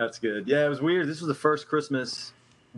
[0.00, 0.48] That's good.
[0.48, 1.06] Yeah, it was weird.
[1.06, 2.32] This was the first Christmas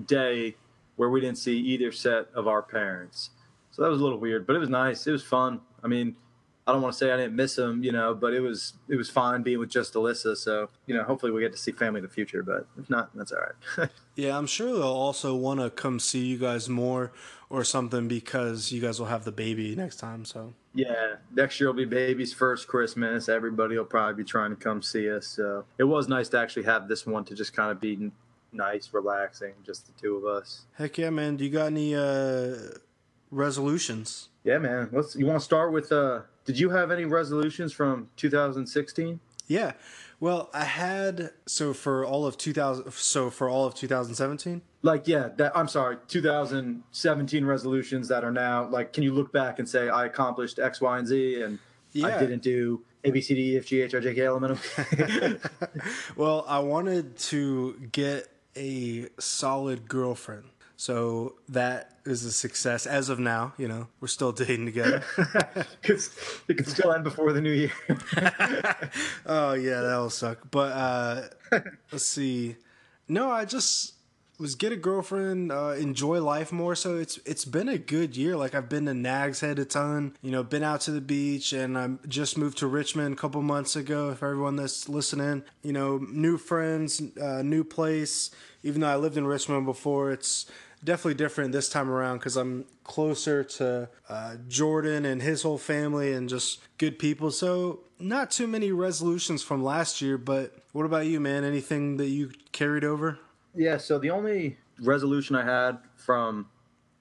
[0.07, 0.57] day
[0.97, 3.31] where we didn't see either set of our parents.
[3.71, 5.07] So that was a little weird, but it was nice.
[5.07, 5.61] It was fun.
[5.85, 6.17] I mean,
[6.66, 8.96] I don't want to say I didn't miss them, you know, but it was it
[8.96, 10.37] was fine being with just Alyssa.
[10.37, 12.42] So you know, hopefully we get to see family in the future.
[12.42, 13.90] But if not, that's all right.
[14.14, 17.12] yeah, I'm sure they'll also want to come see you guys more
[17.51, 20.25] or something because you guys will have the baby next time.
[20.25, 23.29] So yeah, next year will be baby's first Christmas.
[23.29, 25.27] Everybody will probably be trying to come see us.
[25.27, 28.12] So it was nice to actually have this one to just kind of be
[28.53, 30.66] nice, relaxing, just the two of us.
[30.75, 31.37] heck yeah, man.
[31.37, 32.55] Do you got any uh,
[33.33, 34.29] resolutions?
[34.44, 34.90] Yeah, man.
[34.92, 35.16] Let's.
[35.16, 35.90] You want to start with?
[35.90, 39.20] uh Did you have any resolutions from 2016?
[39.46, 39.72] Yeah.
[40.20, 44.62] Well, I had so for all of 2000 so for all of 2017.
[44.83, 45.28] Like, yeah.
[45.37, 45.96] That I'm sorry.
[46.09, 48.92] 2017 resolutions that are now like.
[48.92, 51.59] Can you look back and say I accomplished X, Y, and Z, and
[51.92, 52.07] Yeah.
[52.16, 54.37] I didn't do A, B, C, D, E, F, G, H, I, J, K, L,
[54.37, 55.48] M, N, O?
[56.16, 60.44] Well, I wanted to get a solid girlfriend.
[60.83, 63.87] So that is a success as of now, you know.
[64.01, 65.05] We're still dating together.
[65.81, 66.11] Because
[66.49, 67.73] it could still end before the new year.
[69.27, 70.38] oh yeah, that will suck.
[70.51, 71.23] But uh
[71.92, 72.57] let's see.
[73.07, 73.95] No, I just
[74.42, 76.75] was get a girlfriend, uh, enjoy life more.
[76.75, 78.37] So it's it's been a good year.
[78.37, 81.53] Like I've been to Nags Head a ton, you know, been out to the beach,
[81.53, 84.14] and I just moved to Richmond a couple months ago.
[84.14, 88.31] For everyone that's listening, you know, new friends, uh, new place.
[88.64, 90.47] Even though I lived in Richmond before, it's
[90.85, 96.12] definitely different this time around because I'm closer to uh, Jordan and his whole family
[96.12, 97.31] and just good people.
[97.31, 100.18] So not too many resolutions from last year.
[100.18, 101.45] But what about you, man?
[101.45, 103.18] Anything that you carried over?
[103.55, 106.47] Yeah, so the only resolution I had from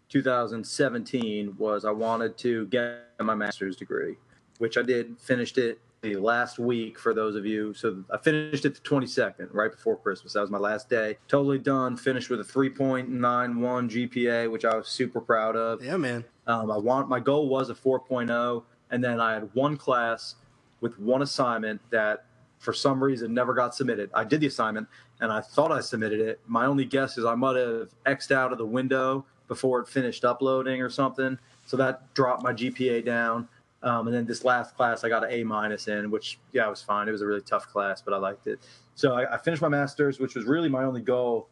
[0.09, 4.17] 2017 was I wanted to get my master's degree,
[4.57, 7.73] which I did, finished it last week for those of you.
[7.73, 10.33] So I finished it the 22nd, right before Christmas.
[10.33, 11.17] That was my last day.
[11.27, 11.95] Totally done.
[11.95, 15.83] Finished with a 3.91 GPA, which I was super proud of.
[15.83, 16.23] Yeah, man.
[16.47, 20.35] Um, I want my goal was a 4.0, and then I had one class
[20.81, 22.25] with one assignment that
[22.57, 24.09] for some reason never got submitted.
[24.13, 24.87] I did the assignment
[25.19, 26.39] and I thought I submitted it.
[26.47, 30.25] My only guess is I might have xed out of the window before it finished
[30.25, 31.37] uploading or something.
[31.65, 33.47] So that dropped my GPA down.
[33.83, 36.69] Um, and then this last class I got an A minus in, which yeah, it
[36.69, 37.07] was fine.
[37.07, 38.59] It was a really tough class, but I liked it.
[38.95, 41.47] So I, I finished my master's, which was really my only goal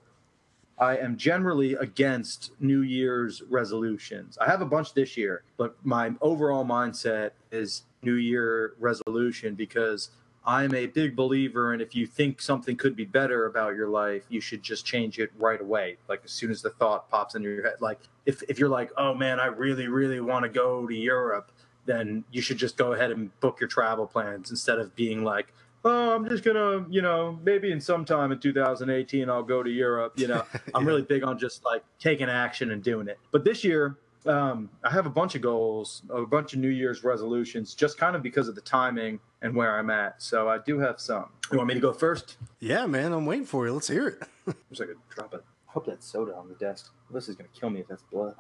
[0.79, 4.37] I am generally against New Year's resolutions.
[4.39, 10.11] I have a bunch this year, but my overall mindset is New Year resolution because
[10.45, 14.23] I'm a big believer in if you think something could be better about your life,
[14.29, 15.97] you should just change it right away.
[16.07, 17.81] Like as soon as the thought pops into your head.
[17.81, 21.51] Like if, if you're like, oh man, I really, really want to go to Europe,
[21.89, 25.53] then you should just go ahead and book your travel plans instead of being like,
[25.83, 29.69] oh, I'm just gonna, you know, maybe in some time in 2018 I'll go to
[29.69, 30.13] Europe.
[30.15, 30.43] You know,
[30.75, 33.17] I'm really big on just like taking action and doing it.
[33.31, 33.97] But this year,
[34.27, 38.15] um, I have a bunch of goals, a bunch of New Year's resolutions, just kind
[38.15, 40.21] of because of the timing and where I'm at.
[40.21, 41.29] So I do have some.
[41.51, 42.37] You want me to go first?
[42.59, 43.73] Yeah, man, I'm waiting for you.
[43.73, 44.23] Let's hear it.
[44.69, 45.43] Wish I could drop it.
[45.67, 46.91] I hope that's soda on the desk.
[47.11, 48.35] This is gonna kill me if that's blood.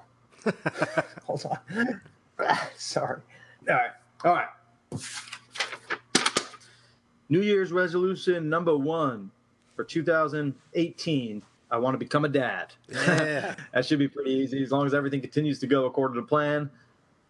[1.23, 2.01] Hold on.
[2.77, 3.21] Sorry.
[3.69, 3.91] All right.
[4.25, 4.47] All right.
[7.29, 9.29] New Year's resolution number one
[9.75, 11.43] for 2018.
[11.71, 12.73] I want to become a dad.
[12.87, 13.55] Yeah.
[13.73, 16.71] that should be pretty easy as long as everything continues to go according to plan.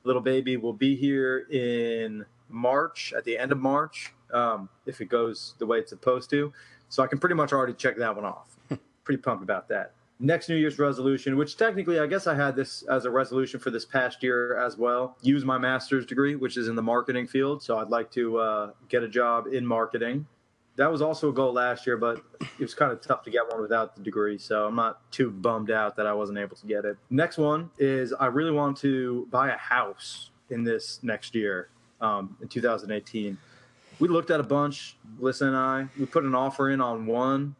[0.06, 5.10] Little baby will be here in March, at the end of March, um, if it
[5.10, 6.54] goes the way it's supposed to.
[6.88, 8.56] So I can pretty much already check that one off.
[9.04, 9.92] pretty pumped about that.
[10.22, 13.72] Next New Year's resolution, which technically I guess I had this as a resolution for
[13.72, 17.64] this past year as well, use my master's degree, which is in the marketing field.
[17.64, 20.28] So I'd like to uh, get a job in marketing.
[20.76, 23.50] That was also a goal last year, but it was kind of tough to get
[23.50, 24.38] one without the degree.
[24.38, 26.98] So I'm not too bummed out that I wasn't able to get it.
[27.10, 31.70] Next one is I really want to buy a house in this next year,
[32.02, 33.38] um, in 2018.
[34.00, 35.88] We looked at a bunch, Lisa and I.
[35.98, 37.56] We put an offer in on one,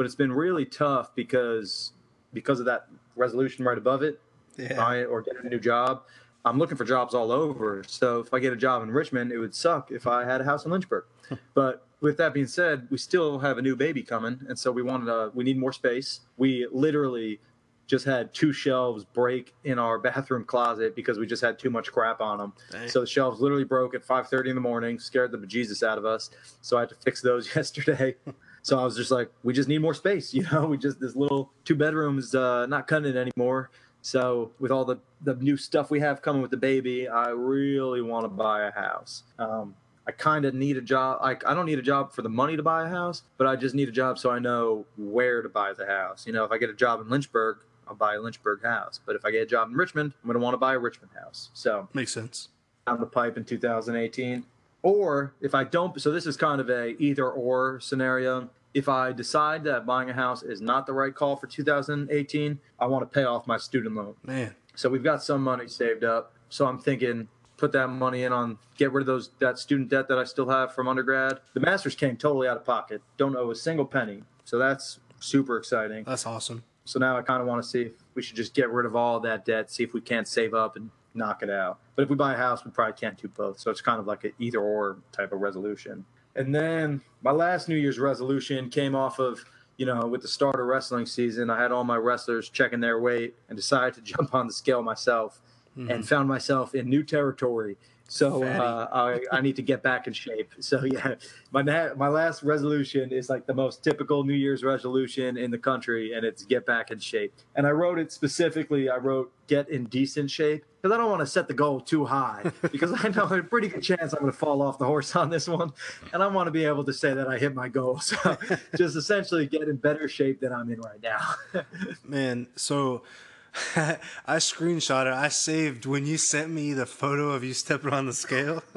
[0.00, 1.92] but it's been really tough because
[2.32, 2.86] because of that
[3.16, 4.18] resolution right above it,
[4.56, 4.92] Yeah.
[4.94, 6.04] it or get a new job.
[6.46, 7.84] I'm looking for jobs all over.
[7.86, 10.44] So if I get a job in Richmond, it would suck if I had a
[10.44, 11.04] house in Lynchburg.
[11.54, 14.82] but with that being said, we still have a new baby coming, and so we
[14.82, 15.32] wanted to.
[15.34, 16.20] We need more space.
[16.38, 17.38] We literally
[17.86, 21.92] just had two shelves break in our bathroom closet because we just had too much
[21.92, 22.54] crap on them.
[22.70, 22.88] Dang.
[22.88, 26.06] So the shelves literally broke at 5:30 in the morning, scared the bejesus out of
[26.06, 26.30] us.
[26.62, 28.16] So I had to fix those yesterday.
[28.62, 30.66] So I was just like, we just need more space, you know.
[30.66, 33.70] We just this little two bedrooms uh, not cutting it anymore.
[34.02, 38.00] So with all the the new stuff we have coming with the baby, I really
[38.02, 39.24] want to buy a house.
[39.38, 39.74] Um,
[40.06, 41.20] I kind of need a job.
[41.22, 43.56] Like I don't need a job for the money to buy a house, but I
[43.56, 46.26] just need a job so I know where to buy the house.
[46.26, 49.00] You know, if I get a job in Lynchburg, I'll buy a Lynchburg house.
[49.04, 51.12] But if I get a job in Richmond, I'm gonna want to buy a Richmond
[51.20, 51.50] house.
[51.52, 52.48] So Makes sense.
[52.86, 54.44] down the pipe in 2018.
[54.82, 58.50] Or if I don't, so this is kind of a either or scenario.
[58.72, 62.86] If I decide that buying a house is not the right call for 2018, I
[62.86, 64.14] want to pay off my student loan.
[64.22, 64.54] Man.
[64.74, 66.32] So we've got some money saved up.
[66.48, 67.28] So I'm thinking
[67.60, 70.48] put that money in on get rid of those that student debt that I still
[70.48, 71.40] have from undergrad.
[71.52, 73.02] The masters came totally out of pocket.
[73.18, 74.22] Don't owe a single penny.
[74.44, 76.04] So that's super exciting.
[76.04, 76.64] That's awesome.
[76.86, 78.96] So now I kind of want to see if we should just get rid of
[78.96, 81.78] all that debt, see if we can't save up and knock it out.
[81.96, 83.58] But if we buy a house, we probably can't do both.
[83.58, 86.04] So it's kind of like an either or type of resolution.
[86.36, 89.44] And then my last New Year's resolution came off of,
[89.76, 93.00] you know, with the start of wrestling season, I had all my wrestlers checking their
[93.00, 95.40] weight and decided to jump on the scale myself
[95.76, 95.90] mm-hmm.
[95.90, 97.76] and found myself in new territory.
[98.10, 100.52] So uh, I, I need to get back in shape.
[100.58, 101.14] So yeah,
[101.52, 105.58] my na- my last resolution is like the most typical New Year's resolution in the
[105.58, 107.32] country, and it's get back in shape.
[107.54, 108.90] And I wrote it specifically.
[108.90, 112.04] I wrote get in decent shape because I don't want to set the goal too
[112.04, 115.14] high because I know a pretty good chance I'm going to fall off the horse
[115.14, 115.72] on this one,
[116.12, 118.00] and I want to be able to say that I hit my goal.
[118.10, 118.36] So
[118.76, 121.62] just essentially get in better shape than I'm in right now.
[122.04, 123.02] Man, so
[123.76, 125.12] I screenshot it.
[125.12, 128.62] I saved when you sent me the photo of you stepping on the scale.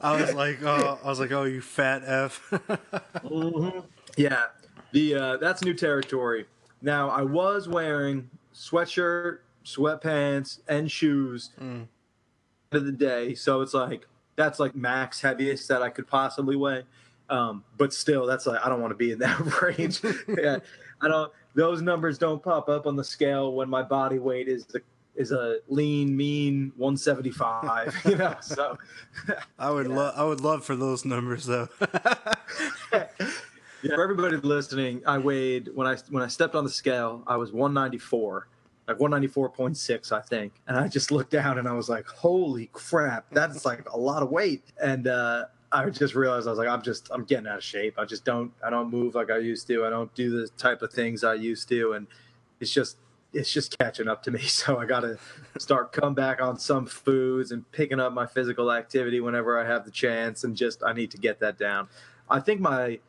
[0.00, 2.52] I was like, oh, I was like, oh, you fat f.
[4.16, 4.44] Yeah,
[4.92, 6.46] the uh, that's new territory.
[6.80, 11.88] Now I was wearing sweatshirt, sweatpants, and shoes end
[12.72, 14.06] of the day, so it's like
[14.36, 16.84] that's like max heaviest that I could possibly weigh.
[17.30, 20.00] Um, but still, that's like I don't want to be in that range.
[20.38, 20.58] yeah,
[21.00, 21.32] I don't.
[21.54, 24.82] Those numbers don't pop up on the scale when my body weight is the
[25.16, 27.94] is a lean, mean 175.
[28.04, 28.78] You know, so
[29.58, 31.68] I would love, I would love for those numbers though.
[32.92, 33.06] Yeah,
[33.94, 37.52] for everybody listening, I weighed when I when I stepped on the scale, I was
[37.52, 38.48] 194,
[38.88, 40.52] like 194.6, I think.
[40.66, 44.22] And I just looked down and I was like, "Holy crap, that's like a lot
[44.22, 47.58] of weight." And uh, I just realized I was like, "I'm just I'm getting out
[47.58, 47.98] of shape.
[47.98, 49.84] I just don't I don't move like I used to.
[49.84, 52.06] I don't do the type of things I used to, and
[52.60, 52.96] it's just
[53.32, 54.40] it's just catching up to me.
[54.44, 55.18] So I got to
[55.58, 59.84] start come back on some foods and picking up my physical activity whenever I have
[59.84, 61.88] the chance, and just I need to get that down.
[62.30, 63.00] I think my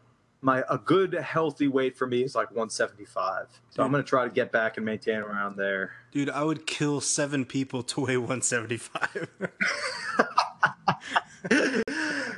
[0.41, 3.62] my a good healthy weight for me is like 175.
[3.69, 5.91] So I'm gonna try to get back and maintain around there.
[6.12, 9.30] Dude, I would kill seven people to weigh 175.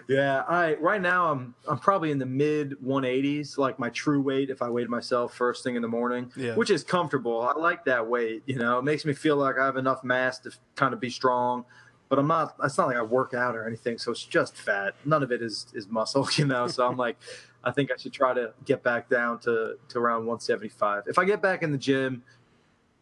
[0.07, 4.49] Yeah, I right now I'm I'm probably in the mid 180s, like my true weight
[4.49, 6.55] if I weighed myself first thing in the morning, Yeah.
[6.55, 7.41] which is comfortable.
[7.41, 8.43] I like that weight.
[8.45, 11.09] You know, it makes me feel like I have enough mass to kind of be
[11.09, 11.65] strong.
[12.09, 12.55] But I'm not.
[12.63, 14.95] It's not like I work out or anything, so it's just fat.
[15.03, 16.67] None of it is is muscle, you know.
[16.67, 17.17] So I'm like,
[17.65, 21.03] I think I should try to get back down to to around 175.
[21.07, 22.23] If I get back in the gym,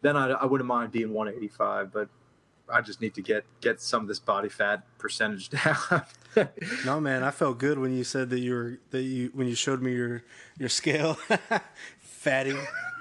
[0.02, 1.92] then I, I wouldn't mind being 185.
[1.92, 2.08] But
[2.68, 5.76] I just need to get get some of this body fat percentage down.
[6.84, 9.54] no man, I felt good when you said that you were that you when you
[9.54, 10.22] showed me your
[10.58, 11.14] your scale.
[12.00, 12.56] Fatty.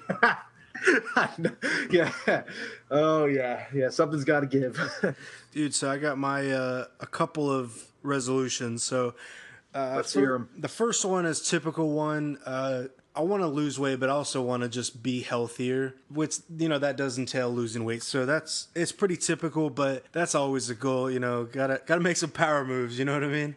[1.89, 2.11] yeah.
[2.91, 3.65] Oh yeah.
[3.73, 3.89] Yeah.
[3.89, 4.79] Something's got to give.
[5.51, 8.83] Dude, so I got my uh, a couple of resolutions.
[8.83, 9.15] So
[9.73, 10.49] uh, Let's hear 'em.
[10.57, 12.37] The first one is typical one.
[12.45, 12.83] Uh,
[13.15, 15.95] I want to lose weight, but I also want to just be healthier.
[16.09, 18.03] Which you know that does entail losing weight.
[18.03, 21.09] So that's it's pretty typical, but that's always a goal.
[21.09, 22.99] You know, gotta gotta make some power moves.
[22.99, 23.55] You know what I mean?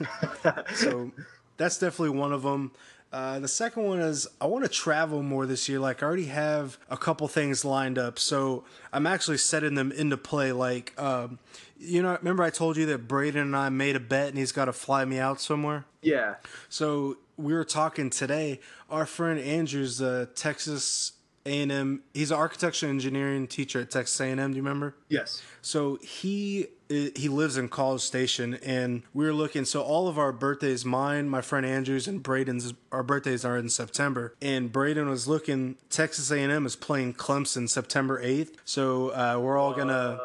[0.74, 1.10] so
[1.56, 2.72] that's definitely one of them.
[3.12, 5.80] Uh, the second one is I want to travel more this year.
[5.80, 10.16] Like I already have a couple things lined up, so I'm actually setting them into
[10.16, 10.52] play.
[10.52, 11.40] Like, um,
[11.78, 14.52] you know, remember I told you that Braden and I made a bet, and he's
[14.52, 15.86] got to fly me out somewhere.
[16.02, 16.36] yeah.
[16.68, 18.60] So we were talking today.
[18.88, 21.12] Our friend Andrew's a Texas
[21.46, 22.02] A&M.
[22.12, 24.36] He's an architecture engineering teacher at Texas A&M.
[24.36, 24.94] Do you remember?
[25.08, 25.42] Yes.
[25.62, 29.64] So he he lives in College Station, and we were looking.
[29.64, 33.68] So all of our birthdays, mine, my friend Andrew's, and Braden's, our birthdays are in
[33.68, 34.34] September.
[34.42, 35.76] And Braden was looking.
[35.88, 38.56] Texas A&M is playing Clemson September eighth.
[38.64, 40.18] So uh, we're all gonna.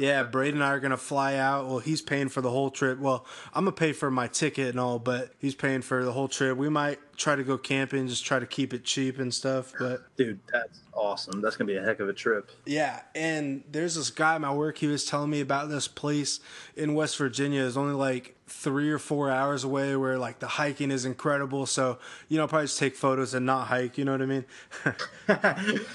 [0.00, 1.66] Yeah, Braden and I are gonna fly out.
[1.66, 2.98] Well, he's paying for the whole trip.
[2.98, 6.26] Well, I'm gonna pay for my ticket and all, but he's paying for the whole
[6.28, 6.56] trip.
[6.56, 9.72] We might try to go camping, just try to keep it cheap and stuff.
[9.78, 11.42] But Dude, that's awesome.
[11.42, 12.50] That's gonna be a heck of a trip.
[12.64, 14.78] yeah, and there's this guy at my work.
[14.78, 16.40] He was telling me about this place
[16.76, 17.64] in West Virginia.
[17.64, 21.66] It's only like three or four hours away, where like the hiking is incredible.
[21.66, 23.96] So you know, probably just take photos and not hike.
[23.96, 24.44] You know what I mean?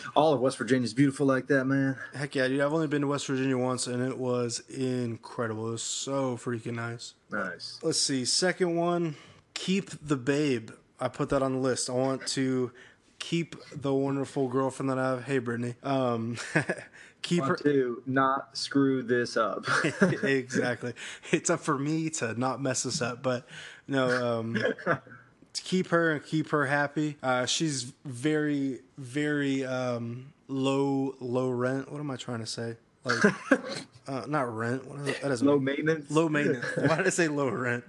[0.16, 1.98] All of West Virginia is beautiful like that, man.
[2.14, 2.62] Heck yeah, dude!
[2.62, 5.68] I've only been to West Virginia once, and it was incredible.
[5.70, 7.14] It was so freaking nice.
[7.32, 7.80] Nice.
[7.84, 8.26] Let's see.
[8.26, 9.16] Second one,
[9.54, 10.72] keep the babe.
[11.00, 11.90] I put that on the list.
[11.90, 12.72] I want to
[13.20, 15.24] keep the wonderful girlfriend that I have.
[15.26, 15.76] Hey, Brittany.
[15.84, 16.38] Um,
[17.26, 17.56] keep her.
[17.58, 19.66] To not screw this up.
[20.24, 20.94] exactly.
[21.32, 23.46] It's up for me to not mess this up, but
[23.88, 27.18] no, um, to keep her and keep her happy.
[27.22, 31.92] Uh, she's very, very um, low, low rent.
[31.92, 32.78] What am I trying to say?
[33.04, 33.34] Like,
[34.08, 34.86] uh, not rent.
[34.88, 36.12] What is, that doesn't Low make- maintenance.
[36.12, 36.66] low maintenance.
[36.78, 37.84] Why did I say low rent?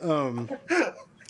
[0.00, 0.48] um,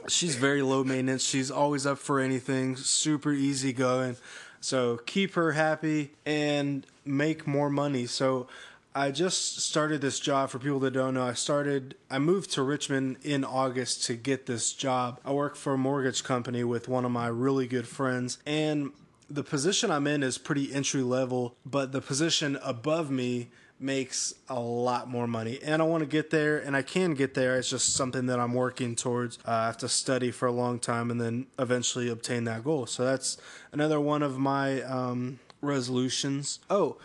[0.08, 1.24] she's very low maintenance.
[1.24, 2.76] She's always up for anything.
[2.76, 4.16] Super easy going.
[4.60, 8.06] So keep her happy and make more money.
[8.06, 8.48] So
[8.94, 11.22] I just started this job for people that don't know.
[11.22, 15.20] I started I moved to Richmond in August to get this job.
[15.24, 18.92] I work for a mortgage company with one of my really good friends and
[19.30, 24.58] the position I'm in is pretty entry level, but the position above me makes a
[24.58, 25.60] lot more money.
[25.62, 27.56] And I want to get there, and I can get there.
[27.56, 29.38] It's just something that I'm working towards.
[29.46, 32.86] Uh, I have to study for a long time and then eventually obtain that goal.
[32.86, 33.36] So that's
[33.72, 36.60] another one of my um, resolutions.
[36.68, 36.98] Oh,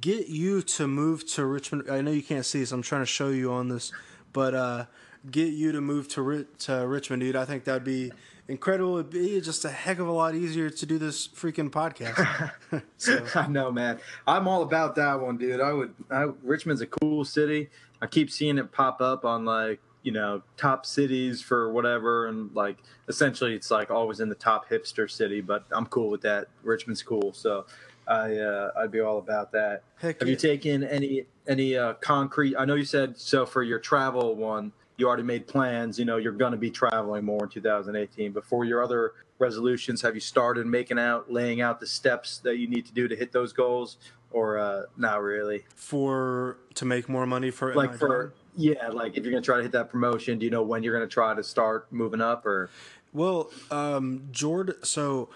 [0.00, 1.90] get you to move to Richmond.
[1.90, 2.72] I know you can't see this.
[2.72, 3.92] I'm trying to show you on this,
[4.32, 4.84] but uh,
[5.30, 7.36] get you to move to Ri- to Richmond, dude.
[7.36, 8.12] I think that'd be
[8.48, 8.98] incredible.
[8.98, 12.52] It'd be just a heck of a lot easier to do this freaking podcast.
[12.96, 14.00] so I know, man.
[14.26, 15.60] I'm all about that one, dude.
[15.60, 15.94] I would.
[16.10, 17.70] I, Richmond's a cool city.
[18.00, 22.52] I keep seeing it pop up on like you know top cities for whatever, and
[22.54, 25.40] like essentially it's like always in the top hipster city.
[25.40, 26.48] But I'm cool with that.
[26.62, 27.66] Richmond's cool, so
[28.06, 29.82] I uh, I'd be all about that.
[29.96, 32.56] Heck Have you taken any any uh, concrete?
[32.56, 34.72] I know you said so for your travel one.
[34.98, 35.96] You already made plans.
[35.96, 38.32] You know you're going to be traveling more in 2018.
[38.32, 42.66] Before your other resolutions, have you started making out, laying out the steps that you
[42.68, 43.98] need to do to hit those goals,
[44.32, 45.64] or uh, not really?
[45.76, 49.58] for to make more money for Like for yeah, like if you're going to try
[49.58, 52.20] to hit that promotion, do you know when you're going to try to start moving
[52.20, 52.44] up?
[52.44, 52.68] Or
[53.12, 54.74] Well, um, Jordan.
[54.82, 55.28] So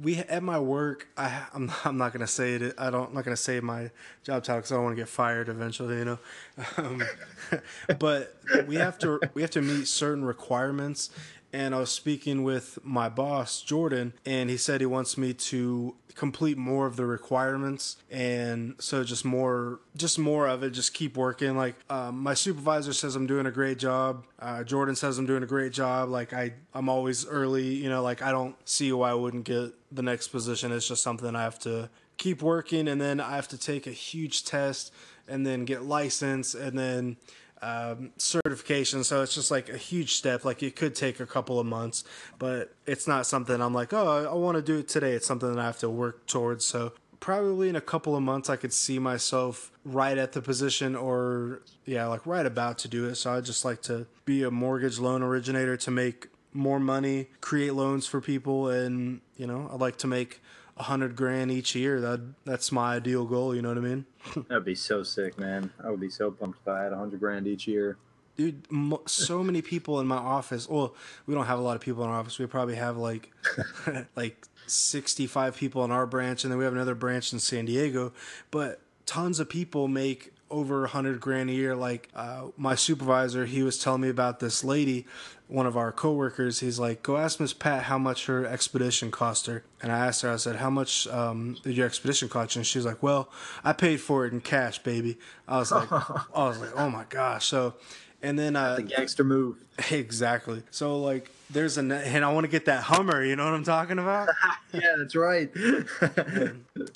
[0.00, 1.08] we at my work.
[1.16, 2.74] I I'm, I'm not gonna say it.
[2.78, 3.08] I don't.
[3.08, 3.90] I'm not gonna say my
[4.22, 5.98] job title because I don't want to get fired eventually.
[5.98, 6.18] You know.
[6.76, 7.02] Um,
[7.98, 8.36] but
[8.66, 11.10] we have to we have to meet certain requirements,
[11.52, 15.94] and I was speaking with my boss Jordan, and he said he wants me to
[16.14, 20.70] complete more of the requirements, and so just more, just more of it.
[20.70, 21.56] Just keep working.
[21.56, 24.26] Like um, my supervisor says, I'm doing a great job.
[24.38, 26.08] Uh, Jordan says I'm doing a great job.
[26.08, 27.74] Like I, I'm always early.
[27.74, 30.72] You know, like I don't see why I wouldn't get the next position.
[30.72, 31.88] It's just something I have to
[32.18, 34.92] keep working, and then I have to take a huge test,
[35.28, 37.16] and then get licensed, and then
[37.62, 39.04] um, certification.
[39.04, 40.44] So it's just like a huge step.
[40.44, 42.04] Like it could take a couple of months,
[42.38, 45.12] but it's not something I'm like, oh, I, I want to do it today.
[45.12, 46.64] It's something that I have to work towards.
[46.64, 50.94] So probably in a couple of months, I could see myself right at the position
[50.94, 53.16] or, yeah, like right about to do it.
[53.16, 57.74] So I'd just like to be a mortgage loan originator to make more money, create
[57.74, 60.40] loans for people, and, you know, I'd like to make
[60.78, 62.00] a hundred grand each year.
[62.00, 63.54] That that's my ideal goal.
[63.54, 64.06] You know what I mean?
[64.48, 65.72] That'd be so sick, man.
[65.82, 67.96] I would be so pumped if I had a hundred grand each year.
[68.36, 70.68] Dude, mo- so many people in my office.
[70.68, 70.94] Well,
[71.26, 72.38] we don't have a lot of people in our office.
[72.38, 73.32] We probably have like
[74.16, 78.12] like 65 people in our branch and then we have another branch in San Diego,
[78.50, 81.74] but tons of people make over a hundred grand a year.
[81.74, 85.06] Like uh, my supervisor, he was telling me about this lady,
[85.46, 86.60] one of our coworkers.
[86.60, 90.22] He's like, "Go ask Miss Pat how much her expedition cost her." And I asked
[90.22, 93.30] her, I said, "How much um, did your expedition cost you?" And she's like, "Well,
[93.64, 97.04] I paid for it in cash, baby." I was like, "I was like, oh my
[97.08, 97.74] gosh!" So,
[98.22, 99.56] and then uh, The gangster move.
[99.90, 100.62] exactly.
[100.70, 103.24] So like, there's a and I want to get that Hummer.
[103.24, 104.28] You know what I'm talking about?
[104.72, 105.50] yeah, that's right.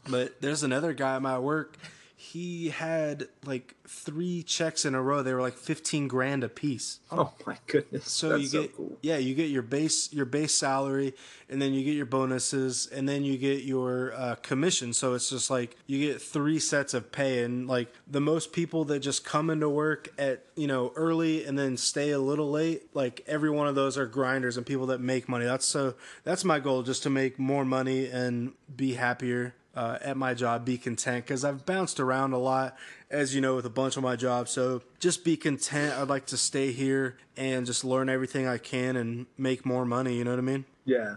[0.09, 1.76] But there's another guy at my work.
[2.22, 5.24] He had like three checks in a row.
[5.24, 7.00] They were like 15 grand a piece.
[7.10, 8.08] oh my goodness.
[8.12, 8.96] So that's you so get cool.
[9.02, 11.14] yeah, you get your base your base salary,
[11.48, 14.92] and then you get your bonuses, and then you get your uh, commission.
[14.92, 18.84] So it's just like you get three sets of pay, and like the most people
[18.84, 22.94] that just come into work at you know early and then stay a little late,
[22.94, 25.44] like every one of those are grinders and people that make money.
[25.44, 30.16] That's so that's my goal, just to make more money and be happier uh, at
[30.16, 32.76] my job, be content because I've bounced around a lot,
[33.10, 34.50] as you know, with a bunch of my jobs.
[34.50, 35.98] So just be content.
[35.98, 40.16] I'd like to stay here and just learn everything I can and make more money.
[40.16, 40.64] You know what I mean?
[40.84, 41.16] Yeah,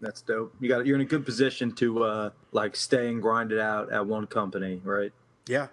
[0.00, 0.54] that's dope.
[0.60, 3.92] You got you're in a good position to uh like stay and grind it out
[3.92, 5.12] at one company, right?
[5.46, 5.68] Yeah,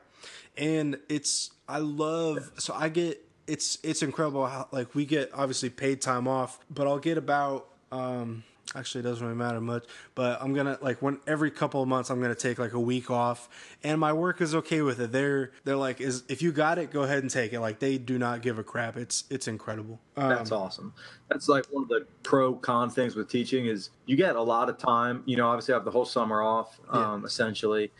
[0.58, 5.70] and it's I love so I get it's it's incredible how like we get obviously
[5.70, 8.44] paid time off, but I'll get about um
[8.76, 12.10] actually it doesn't really matter much, but I'm gonna like when every couple of months
[12.10, 13.50] I'm gonna take like a week off,
[13.84, 15.12] and my work is okay with it.
[15.12, 17.60] They're they're like is if you got it, go ahead and take it.
[17.60, 18.98] Like they do not give a crap.
[18.98, 20.00] It's it's incredible.
[20.18, 20.94] Um, That's awesome.
[21.30, 24.70] That's like one of the pro con things with teaching is you get a lot
[24.70, 25.24] of time.
[25.26, 27.14] You know, obviously I have the whole summer off, Yeah.
[27.14, 27.92] um, essentially,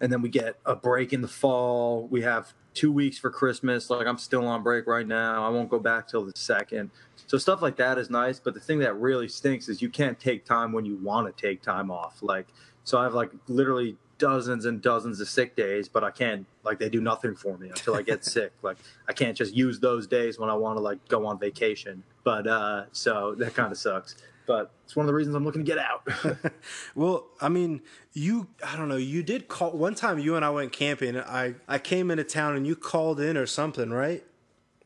[0.00, 2.06] and then we get a break in the fall.
[2.08, 3.90] We have two weeks for Christmas.
[3.90, 5.44] Like I'm still on break right now.
[5.44, 6.90] I won't go back till the second.
[7.26, 8.38] So stuff like that is nice.
[8.38, 11.42] But the thing that really stinks is you can't take time when you want to
[11.48, 12.22] take time off.
[12.22, 12.46] Like
[12.84, 16.78] so, I have like literally dozens and dozens of sick days, but I can't like
[16.78, 18.52] they do nothing for me until I get sick.
[18.62, 18.76] Like
[19.08, 22.02] I can't just use those days when I want to like go on vacation.
[22.22, 24.16] But uh so that kind of sucks.
[24.46, 26.06] But it's one of the reasons I'm looking to get out.
[26.94, 27.80] Well, I mean,
[28.12, 31.18] you I don't know, you did call one time you and I went camping.
[31.18, 34.24] I I came into town and you called in or something, right?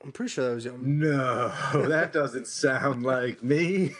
[0.02, 0.78] I'm pretty sure that was you.
[0.80, 3.92] no, that doesn't sound like me.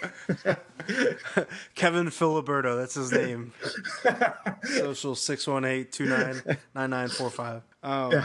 [1.75, 3.53] Kevin Filiberto, that's his name.
[4.65, 7.63] Social 618-299945.
[7.83, 8.25] Um,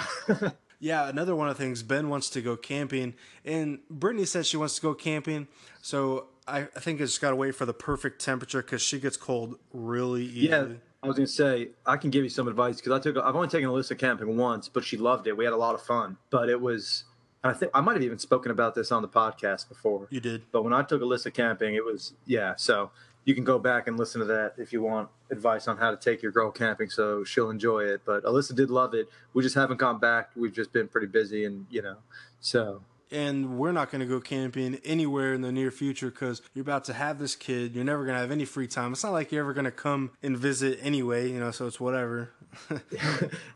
[0.79, 3.13] yeah, another one of the things Ben wants to go camping,
[3.43, 5.49] and Brittany said she wants to go camping.
[5.81, 9.17] So I, I think it's got to wait for the perfect temperature because she gets
[9.17, 10.47] cold really easily.
[10.47, 10.67] Yeah,
[11.03, 13.47] I was gonna say I can give you some advice because I took I've only
[13.47, 15.37] taken Alyssa camping once, but she loved it.
[15.37, 17.03] We had a lot of fun, but it was
[17.43, 20.07] I think I might have even spoken about this on the podcast before.
[20.09, 20.43] You did.
[20.51, 22.55] But when I took Alyssa camping, it was yeah.
[22.57, 22.89] So
[23.23, 25.97] you can go back and listen to that if you want advice on how to
[25.97, 28.01] take your girl camping, so she'll enjoy it.
[28.03, 29.07] But Alyssa did love it.
[29.33, 30.31] We just haven't gone back.
[30.35, 31.97] We've just been pretty busy, and you know,
[32.39, 32.81] so
[33.11, 36.85] and we're not going to go camping anywhere in the near future because you're about
[36.85, 37.75] to have this kid.
[37.75, 38.93] You're never going to have any free time.
[38.93, 41.79] It's not like you're ever going to come and visit anyway, you know, so it's
[41.79, 42.31] whatever.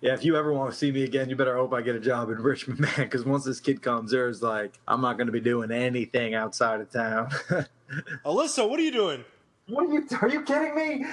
[0.02, 0.14] yeah.
[0.14, 2.30] If you ever want to see me again, you better hope I get a job
[2.30, 2.92] in Richmond, man.
[2.98, 6.82] Because once this kid comes, there's like I'm not going to be doing anything outside
[6.82, 7.30] of town.
[8.26, 9.26] Alyssa, what are you doing?
[9.68, 10.08] What are you?
[10.22, 11.06] Are you kidding me?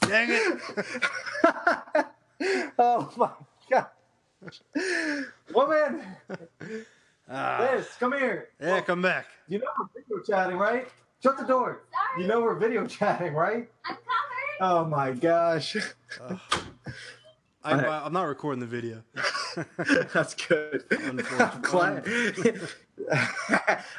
[0.00, 2.06] Dang it.
[2.78, 3.30] oh my
[3.70, 3.86] god,
[5.52, 6.02] woman,
[7.30, 7.68] ah.
[7.74, 8.48] Liz, come here.
[8.60, 9.26] Yeah, come oh, back.
[9.48, 10.88] You know we're video chatting, right?
[11.22, 11.84] Shut the door.
[11.92, 13.68] Sorry, You know we're video chatting, right?
[13.84, 14.60] I'm covered.
[14.60, 15.76] Oh my gosh.
[17.64, 19.04] Uh, I'm, uh, I'm not recording the video.
[20.12, 20.82] That's good.
[20.90, 21.18] I'm
[21.62, 22.04] glad.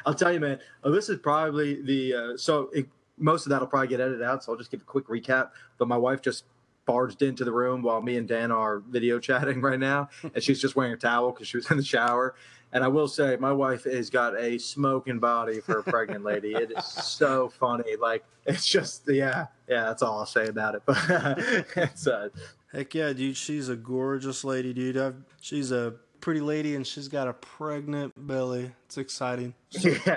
[0.04, 0.58] I'll tell you, man.
[0.84, 2.86] oh, this is probably the uh, so it,
[3.16, 4.44] most of that'll probably get edited out.
[4.44, 5.50] So I'll just give a quick recap.
[5.78, 6.44] But my wife just
[6.86, 10.60] barged into the room while me and Dan are video chatting right now, and she's
[10.60, 12.34] just wearing a towel because she was in the shower.
[12.72, 16.54] And I will say, my wife has got a smoking body for a pregnant lady.
[16.54, 17.94] It is so funny.
[17.94, 19.84] Like it's just, yeah, yeah.
[19.84, 20.82] That's all I'll say about it.
[20.84, 20.98] But
[21.76, 22.30] it's uh,
[22.74, 23.36] Heck yeah, dude.
[23.36, 24.96] She's a gorgeous lady, dude.
[24.96, 28.72] I've, she's a pretty lady and she's got a pregnant belly.
[28.86, 29.54] It's exciting.
[29.70, 30.16] yeah,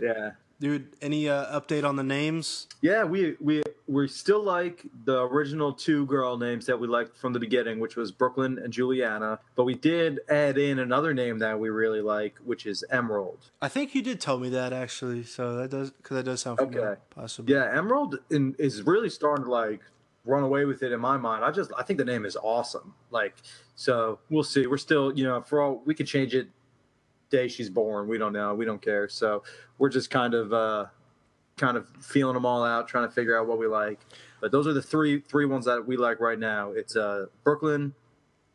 [0.00, 0.30] yeah.
[0.64, 2.68] Dude, any uh, update on the names?
[2.80, 7.34] Yeah, we we we still like the original two girl names that we liked from
[7.34, 9.40] the beginning, which was Brooklyn and Juliana.
[9.56, 13.50] But we did add in another name that we really like, which is Emerald.
[13.60, 16.56] I think you did tell me that actually, so that does because that does sound
[16.56, 17.00] familiar, Okay.
[17.10, 17.52] possibly.
[17.54, 19.82] Yeah, Emerald in, is really starting to like
[20.24, 21.44] run away with it in my mind.
[21.44, 22.94] I just I think the name is awesome.
[23.10, 23.34] Like
[23.74, 24.66] so, we'll see.
[24.66, 26.48] We're still you know for all we could change it
[27.36, 28.08] day she's born.
[28.08, 28.54] We don't know.
[28.54, 29.08] We don't care.
[29.08, 29.42] So
[29.78, 30.86] we're just kind of uh
[31.56, 34.00] kind of feeling them all out, trying to figure out what we like.
[34.40, 36.72] But those are the three three ones that we like right now.
[36.72, 37.94] It's uh Brooklyn,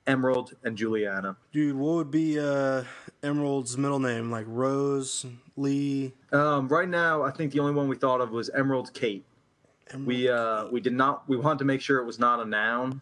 [0.07, 1.37] Emerald, and Juliana.
[1.51, 2.83] Dude, what would be uh,
[3.21, 4.31] Emerald's middle name?
[4.31, 5.25] Like Rose,
[5.55, 6.13] Lee?
[6.31, 9.25] Um, right now, I think the only one we thought of was Emerald Kate.
[9.91, 10.07] Emerald?
[10.07, 11.27] We uh, we did not.
[11.27, 13.01] We wanted to make sure it was not a noun,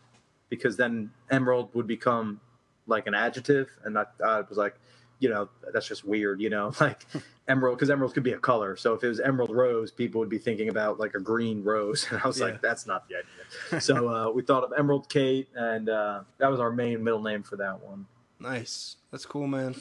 [0.49, 2.39] because then emerald would become
[2.87, 4.75] like an adjective, and I, I was like,
[5.19, 6.41] you know, that's just weird.
[6.41, 7.05] You know, like
[7.47, 8.75] emerald because emerald could be a color.
[8.75, 12.07] So if it was emerald rose, people would be thinking about like a green rose,
[12.11, 12.45] and I was Yeah.
[12.45, 13.81] like, that's not the idea.
[13.81, 17.43] so uh, we thought of Emerald Kate, and uh, that was our main middle name
[17.43, 18.05] for that one.
[18.39, 18.97] Nice.
[19.11, 19.75] That's cool, man.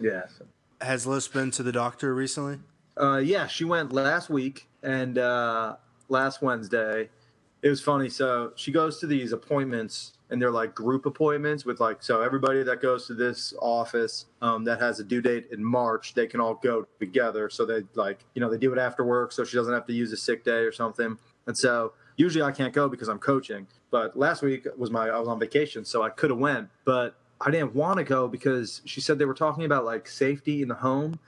[0.00, 0.22] Yeah.
[0.80, 2.58] Has Liz been to the doctor recently?
[3.00, 5.76] Uh, yeah, she went last week and uh,
[6.08, 7.08] last Wednesday.
[7.62, 8.08] It was funny.
[8.08, 12.62] So she goes to these appointments, and they're like group appointments with like so everybody
[12.62, 16.40] that goes to this office um, that has a due date in March, they can
[16.40, 17.50] all go together.
[17.50, 19.92] So they like you know they do it after work, so she doesn't have to
[19.92, 21.18] use a sick day or something.
[21.46, 23.66] And so usually I can't go because I'm coaching.
[23.90, 27.16] But last week was my I was on vacation, so I could have went, but
[27.40, 30.68] I didn't want to go because she said they were talking about like safety in
[30.68, 31.18] the home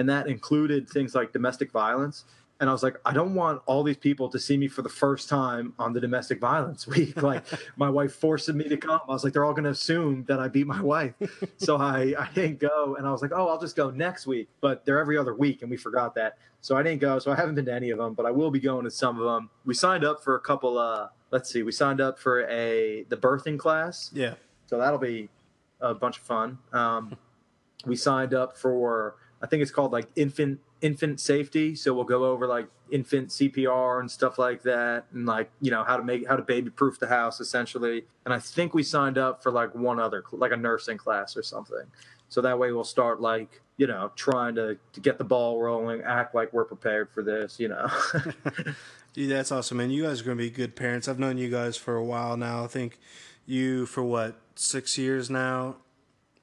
[0.00, 2.24] and that included things like domestic violence.
[2.60, 4.88] And I was like, I don't want all these people to see me for the
[4.90, 7.20] first time on the domestic violence week.
[7.30, 7.44] Like
[7.76, 9.00] my wife forcing me to come.
[9.08, 11.14] I was like, they're all going to assume that I beat my wife.
[11.58, 12.96] So I, I didn't go.
[12.96, 14.48] And I was like, oh, I'll just go next week.
[14.60, 15.62] But they're every other week.
[15.62, 16.38] And we forgot that.
[16.60, 17.18] So I didn't go.
[17.18, 19.18] So I haven't been to any of them, but I will be going to some
[19.18, 19.50] of them.
[19.64, 23.16] We signed up for a couple, uh, let's see, we signed up for a, the
[23.16, 24.10] birthing class.
[24.12, 24.34] Yeah.
[24.66, 25.28] So that'll be
[25.80, 26.58] a bunch of fun.
[26.72, 27.16] Um,
[27.86, 31.74] we signed up for I think it's called like infant infant safety.
[31.74, 35.84] So we'll go over like infant CPR and stuff like that, and like you know
[35.84, 38.04] how to make how to baby proof the house essentially.
[38.24, 41.42] And I think we signed up for like one other like a nursing class or
[41.42, 41.84] something.
[42.28, 46.02] So that way we'll start like you know trying to to get the ball rolling,
[46.02, 47.58] act like we're prepared for this.
[47.58, 47.88] You know.
[49.12, 49.90] Dude, that's awesome, man.
[49.90, 51.08] You guys are going to be good parents.
[51.08, 52.62] I've known you guys for a while now.
[52.62, 52.96] I think
[53.44, 55.78] you for what, six years now,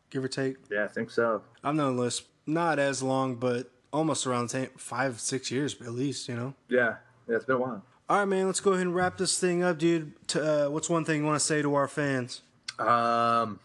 [0.09, 0.57] give or take?
[0.69, 1.43] yeah, I think so.
[1.63, 5.91] I've known Liz not as long, but almost around the same, five, six years at
[5.91, 6.53] least, you know?
[6.69, 6.95] Yeah,
[7.27, 7.83] yeah, it's been a while.
[8.09, 10.13] All right, man, let's go ahead and wrap this thing up, dude.
[10.27, 12.41] T- uh, what's one thing you want to say to our fans?
[12.79, 13.59] Um,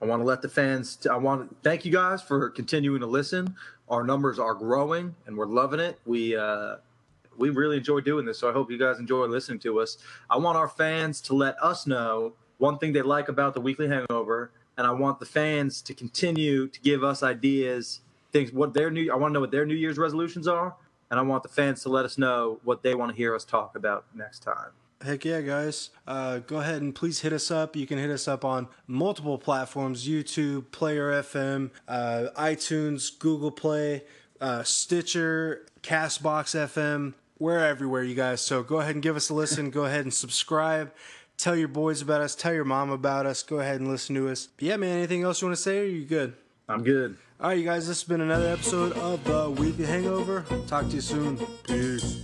[0.00, 1.06] I want to let the fans.
[1.10, 3.56] I want to thank you guys for continuing to listen.
[3.88, 5.98] Our numbers are growing, and we're loving it.
[6.06, 6.76] We uh,
[7.36, 9.98] we really enjoy doing this, so I hope you guys enjoy listening to us.
[10.30, 13.88] I want our fans to let us know one thing they like about the Weekly
[13.88, 18.00] Hangover, and I want the fans to continue to give us ideas,
[18.34, 19.10] things what their new.
[19.10, 20.74] I want to know what their New Year's resolutions are,
[21.10, 23.44] and I want the fans to let us know what they want to hear us
[23.46, 24.72] talk about next time.
[25.02, 25.90] Heck yeah, guys.
[26.06, 27.76] Uh, go ahead and please hit us up.
[27.76, 34.02] You can hit us up on multiple platforms YouTube, Player FM, uh, iTunes, Google Play,
[34.40, 37.14] uh, Stitcher, Castbox FM.
[37.38, 38.40] We're everywhere, you guys.
[38.40, 39.70] So go ahead and give us a listen.
[39.70, 40.92] go ahead and subscribe.
[41.36, 42.34] Tell your boys about us.
[42.34, 43.42] Tell your mom about us.
[43.42, 44.48] Go ahead and listen to us.
[44.56, 45.78] But yeah, man, anything else you want to say?
[45.78, 46.34] Or are you good?
[46.68, 47.18] I'm good.
[47.40, 50.44] All right, you guys, this has been another episode of the Weekly Hangover.
[50.68, 51.36] Talk to you soon.
[51.64, 52.20] Peace.